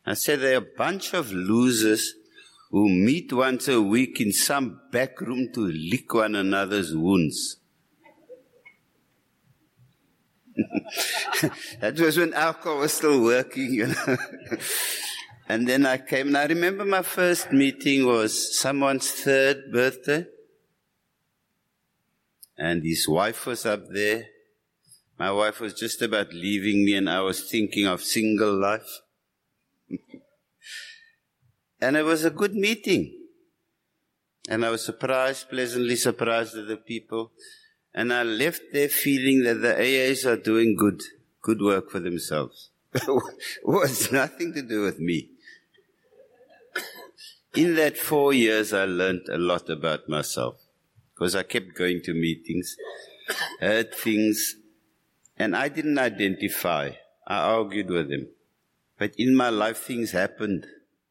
[0.06, 2.16] I said they're a bunch of losers
[2.70, 7.58] who meet once a week in some back room to lick one another's wounds.
[11.80, 14.18] that was when alcohol was still working, you know.
[15.48, 20.26] and then I came, and I remember my first meeting was someone's third birthday.
[22.58, 24.31] And his wife was up there.
[25.22, 29.02] My wife was just about leaving me, and I was thinking of single life.
[31.80, 33.04] and it was a good meeting.
[34.50, 37.34] And I was surprised, pleasantly surprised at the people.
[37.94, 41.04] And I left there feeling that the AAs are doing good,
[41.44, 42.72] good work for themselves.
[43.64, 45.30] was nothing to do with me.
[47.56, 50.56] In that four years, I learned a lot about myself
[51.14, 52.76] because I kept going to meetings,
[53.60, 54.56] heard things,
[55.42, 56.92] and I didn't identify.
[57.26, 58.28] I argued with him.
[59.00, 60.68] But in my life, things happened,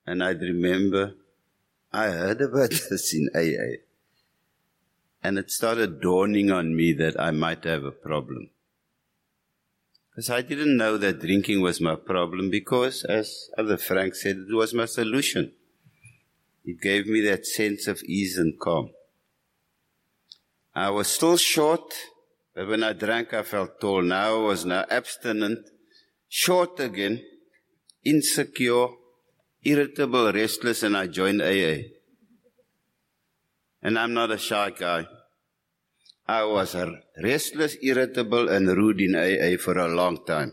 [0.06, 1.14] and I'd remember
[1.92, 3.82] I heard about this in AA.
[5.20, 8.50] And it started dawning on me that I might have a problem.
[10.10, 14.54] Because I didn't know that drinking was my problem because, as other Frank said, it
[14.54, 15.52] was my solution.
[16.64, 18.90] It gave me that sense of ease and calm.
[20.72, 21.92] I was still short,
[22.54, 24.02] but when I drank, I felt tall.
[24.02, 25.68] Now I was now abstinent,
[26.28, 27.22] short again,
[28.04, 28.88] insecure,
[29.62, 31.82] irritable, restless, and I joined AA.
[33.82, 35.06] And I'm not a shy guy.
[36.26, 36.92] I was a
[37.22, 40.52] restless, irritable, and rude in AA for a long time.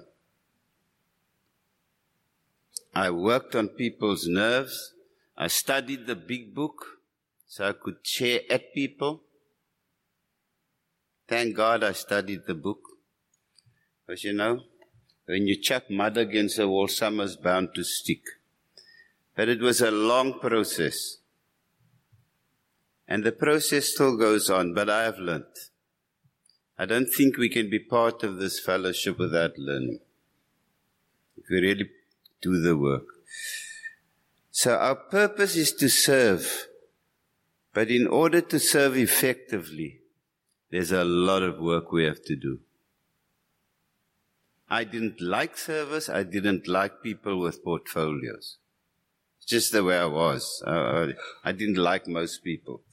[2.96, 4.94] I worked on people's nerves.
[5.38, 6.84] I studied the big book
[7.46, 9.22] so I could share at people.
[11.28, 12.80] Thank God I studied the book.
[14.06, 14.62] Because you know,
[15.26, 18.24] when you chuck mud against a wall, summer's bound to stick.
[19.36, 21.18] But it was a long process.
[23.08, 25.46] And the process still goes on, but I have learned.
[26.80, 30.00] I don't think we can be part of this fellowship without learning.
[31.36, 31.90] If we really
[32.42, 33.06] do the work.
[34.52, 36.68] So our purpose is to serve.
[37.74, 40.02] But in order to serve effectively,
[40.72, 42.60] there's a lot of work we have to do.
[44.70, 46.10] I didn't like service.
[46.10, 48.58] I didn't like people with portfolios.
[49.38, 50.62] It's just the way I was.
[50.66, 52.84] I didn't like most people.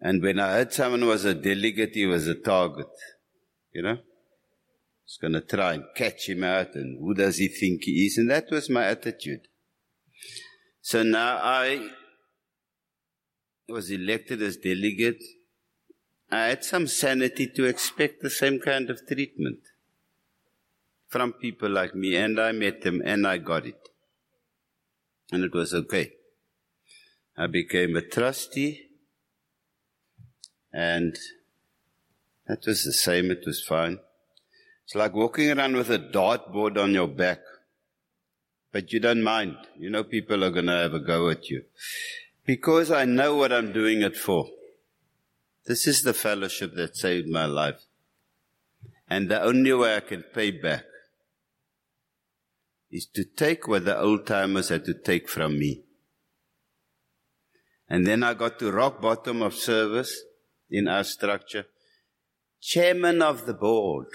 [0.00, 2.86] And when I heard someone was a delegate, he was a target.
[3.72, 3.94] You know?
[3.94, 8.06] I was going to try and catch him out and who does he think he
[8.06, 8.16] is?
[8.16, 9.48] And that was my attitude.
[10.82, 11.88] So now I
[13.68, 15.20] was elected as delegate.
[16.30, 19.60] Uh, I had some sanity to expect the same kind of treatment
[21.06, 23.88] from people like me, and I met them and I got it.
[25.32, 26.12] And it was okay.
[27.36, 28.88] I became a trustee,
[30.72, 31.16] and
[32.46, 34.00] that was the same, it was fine.
[34.84, 37.40] It's like walking around with a dartboard on your back,
[38.72, 39.56] but you don't mind.
[39.78, 41.64] You know people are going to have a go at you.
[42.44, 44.48] Because I know what I'm doing it for.
[45.68, 47.84] This is the fellowship that saved my life.
[49.06, 50.84] And the only way I can pay back
[52.90, 55.82] is to take what the old timers had to take from me.
[57.86, 60.22] And then I got to rock bottom of service
[60.70, 61.66] in our structure.
[62.62, 64.08] Chairman of the board.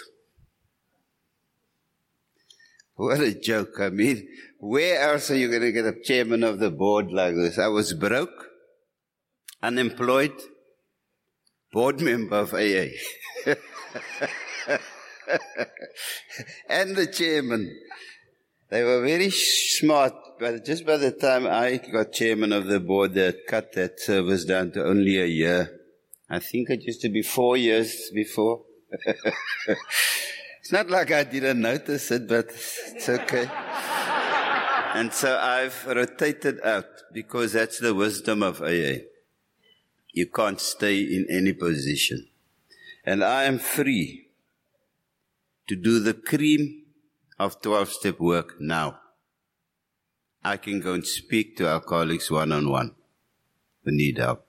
[2.95, 3.79] What a joke.
[3.79, 4.27] I mean,
[4.57, 7.59] where else are you going to get a chairman of the board like this?
[7.59, 8.47] I was broke,
[9.61, 10.33] unemployed,
[11.73, 12.87] board member of AA.
[16.69, 17.77] and the chairman.
[18.69, 20.13] They were very smart
[20.43, 24.45] but just by the time I got chairman of the board, they cut that service
[24.45, 25.79] down to only a year.
[26.29, 28.63] I think it used to be four years before.
[28.91, 33.49] it's not like I didn't notice it, but it's okay.
[34.95, 39.05] and so I've rotated out because that's the wisdom of AA.
[40.13, 42.27] You can't stay in any position.
[43.03, 44.27] And I am free
[45.67, 46.83] to do the cream
[47.39, 48.99] of 12 step work now.
[50.43, 52.95] I can go and speak to our colleagues one on one
[53.83, 54.45] who need help.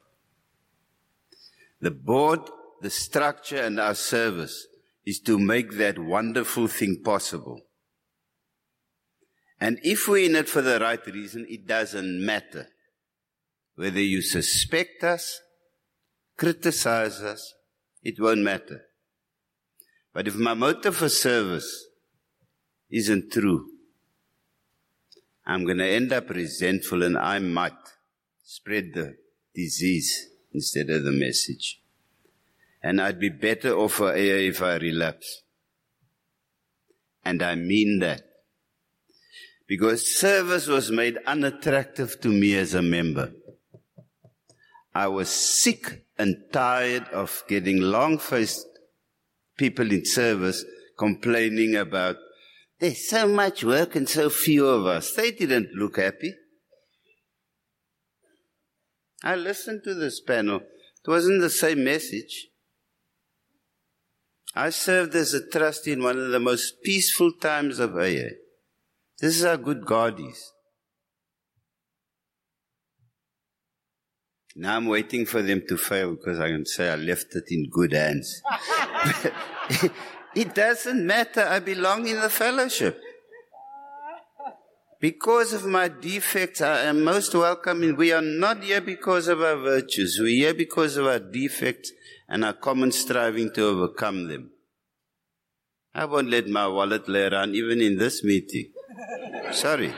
[1.80, 2.40] The board,
[2.82, 4.66] the structure and our service
[5.06, 7.62] is to make that wonderful thing possible.
[9.60, 12.68] And if we're in it for the right reason, it doesn't matter
[13.76, 15.40] whether you suspect us,
[16.36, 17.54] criticize us,
[18.02, 18.82] it won't matter.
[20.12, 21.86] But if my motive for service
[22.90, 23.68] isn't true,
[25.46, 27.72] I'm going to end up resentful and I might
[28.42, 29.16] spread the
[29.54, 31.80] disease instead of the message.
[32.82, 35.42] And I'd be better off if I relapse.
[37.24, 38.22] And I mean that.
[39.66, 43.32] Because service was made unattractive to me as a member.
[44.94, 48.66] I was sick and tired of getting long-faced
[49.56, 50.64] people in service
[50.96, 52.16] complaining about
[52.80, 55.14] there's so much work and so few of us.
[55.14, 56.34] They didn't look happy.
[59.22, 60.56] I listened to this panel.
[60.56, 62.48] It wasn't the same message.
[64.54, 68.36] I served as a trustee in one of the most peaceful times of AA.
[69.18, 70.52] This is how good God is.
[74.56, 77.68] Now I'm waiting for them to fail because I can say I left it in
[77.68, 78.40] good hands.
[80.34, 81.42] it doesn't matter.
[81.42, 83.00] I belong in the fellowship.
[85.00, 87.82] Because of my defects, I am most welcome.
[87.82, 90.18] And we are not here because of our virtues.
[90.20, 91.92] We're here because of our defects
[92.28, 94.50] and our common striving to overcome them.
[95.94, 98.70] I won't let my wallet lay around even in this meeting.
[99.52, 99.92] Sorry.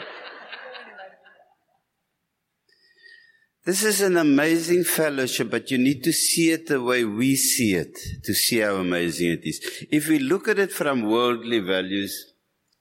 [3.66, 7.74] This is an amazing fellowship, but you need to see it the way we see
[7.74, 9.60] it to see how amazing it is.
[9.90, 12.32] If we look at it from worldly values,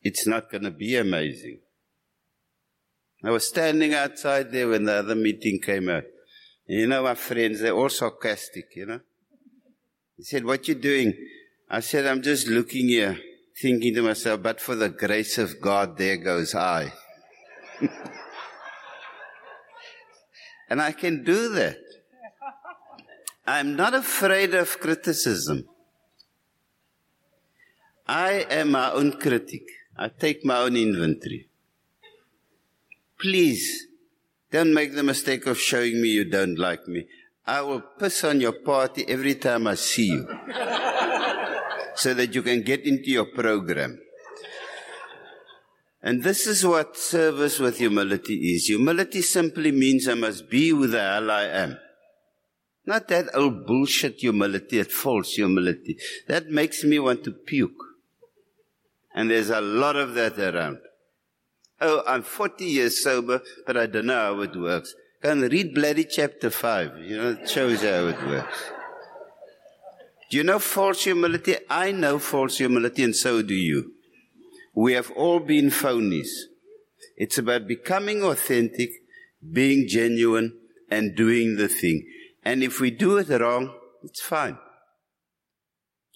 [0.03, 1.57] it's not going to be amazing.
[3.23, 6.03] I was standing outside there when the other meeting came out.
[6.67, 8.99] You know, my friends, they're all sarcastic, you know.
[10.17, 11.15] He said, what you doing?
[11.67, 13.17] I said, I'm just looking here,
[13.59, 16.93] thinking to myself, but for the grace of God, there goes I.
[20.69, 21.77] And I can do that.
[23.47, 25.65] I'm not afraid of criticism.
[28.07, 29.63] I am my own critic.
[29.97, 31.47] I take my own inventory.
[33.19, 33.87] Please,
[34.51, 37.07] don't make the mistake of showing me you don't like me.
[37.47, 40.27] I will piss on your party every time I see you.
[41.95, 43.99] so that you can get into your program.
[46.05, 48.67] And this is what service with humility is.
[48.67, 51.79] Humility simply means I must be who the hell I am.
[52.85, 55.97] Not that old bullshit humility, that false humility.
[56.27, 57.81] That makes me want to puke.
[59.15, 60.77] And there's a lot of that around.
[61.81, 64.93] Oh, I'm 40 years sober, but I don't know how it works.
[65.23, 66.99] Can read bloody chapter 5.
[66.99, 68.63] You know, it shows how it works.
[70.29, 71.55] Do you know false humility?
[71.67, 73.94] I know false humility and so do you.
[74.75, 76.29] We have all been phonies.
[77.15, 78.91] It's about becoming authentic,
[79.51, 80.57] being genuine,
[80.91, 82.05] and doing the thing.
[82.43, 83.73] And if we do it wrong,
[84.03, 84.57] it's fine.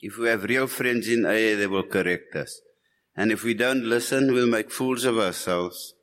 [0.01, 2.61] If we have real friends in AA, they will correct us.
[3.15, 5.93] And if we don't listen, we'll make fools of ourselves.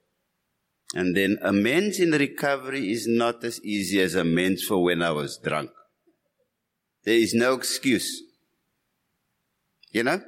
[0.94, 5.38] And then amends in recovery is not as easy as amends for when I was
[5.38, 5.70] drunk.
[7.04, 8.22] There is no excuse.
[9.90, 10.20] You know?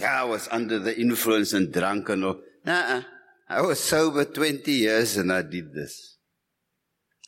[0.00, 2.40] Yeah, I was under the influence and drunk and all.
[2.66, 6.16] I was sober 20 years and I did this.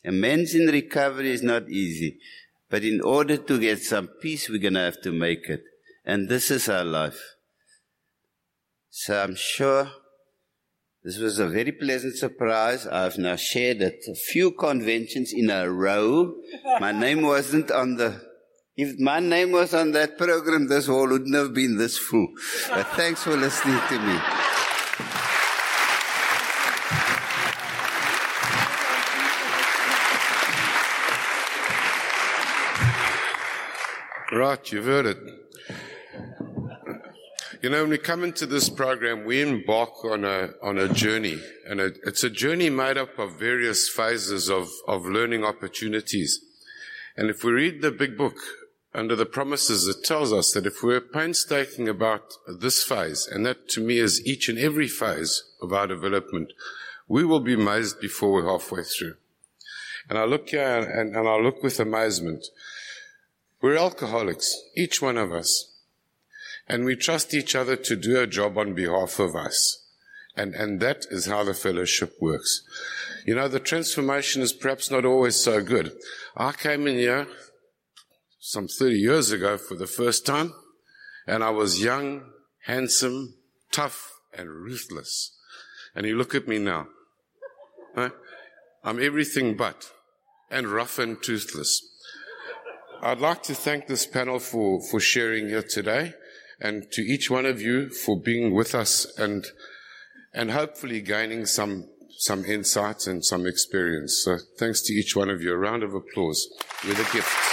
[0.03, 2.17] Amends in recovery is not easy.
[2.71, 5.63] But in order to get some peace, we're going to have to make it.
[6.03, 7.35] And this is our life.
[8.89, 9.91] So I'm sure
[11.03, 12.87] this was a very pleasant surprise.
[12.87, 16.33] I've now shared at a few conventions in a row.
[16.79, 18.32] My name wasn't on the
[18.75, 22.27] if my name was on that program, this hall wouldn't have been this full.
[22.69, 24.19] But thanks for listening to me.
[34.35, 35.17] Right, you've heard it.
[37.61, 41.39] You know, when we come into this program, we embark on a, on a journey,
[41.67, 46.39] and a, it's a journey made up of various phases of, of learning opportunities.
[47.15, 48.35] And if we read the big book,
[48.95, 53.67] under the promises, it tells us that if we're painstaking about this phase, and that
[53.69, 56.53] to me is each and every phase of our development,
[57.07, 59.15] we will be amazed before we're halfway through.
[60.09, 62.45] And I look here and, and I look with amazement.
[63.61, 65.71] We're alcoholics, each one of us.
[66.67, 69.85] And we trust each other to do a job on behalf of us.
[70.35, 72.63] And, and that is how the fellowship works.
[73.25, 75.93] You know, the transformation is perhaps not always so good.
[76.35, 77.27] I came in here
[78.45, 80.51] some 30 years ago for the first time,
[81.25, 82.23] and I was young,
[82.65, 83.35] handsome,
[83.71, 85.31] tough, and ruthless.
[85.95, 86.87] And you look at me now.
[87.95, 88.09] Huh?
[88.83, 89.89] I'm everything but,
[90.51, 91.81] and rough and toothless.
[93.01, 96.11] I'd like to thank this panel for, for sharing here today,
[96.59, 99.45] and to each one of you for being with us and,
[100.33, 101.87] and hopefully gaining some,
[102.17, 104.21] some insights and some experience.
[104.21, 105.53] So thanks to each one of you.
[105.53, 106.45] A round of applause.
[106.83, 107.52] You're the gift.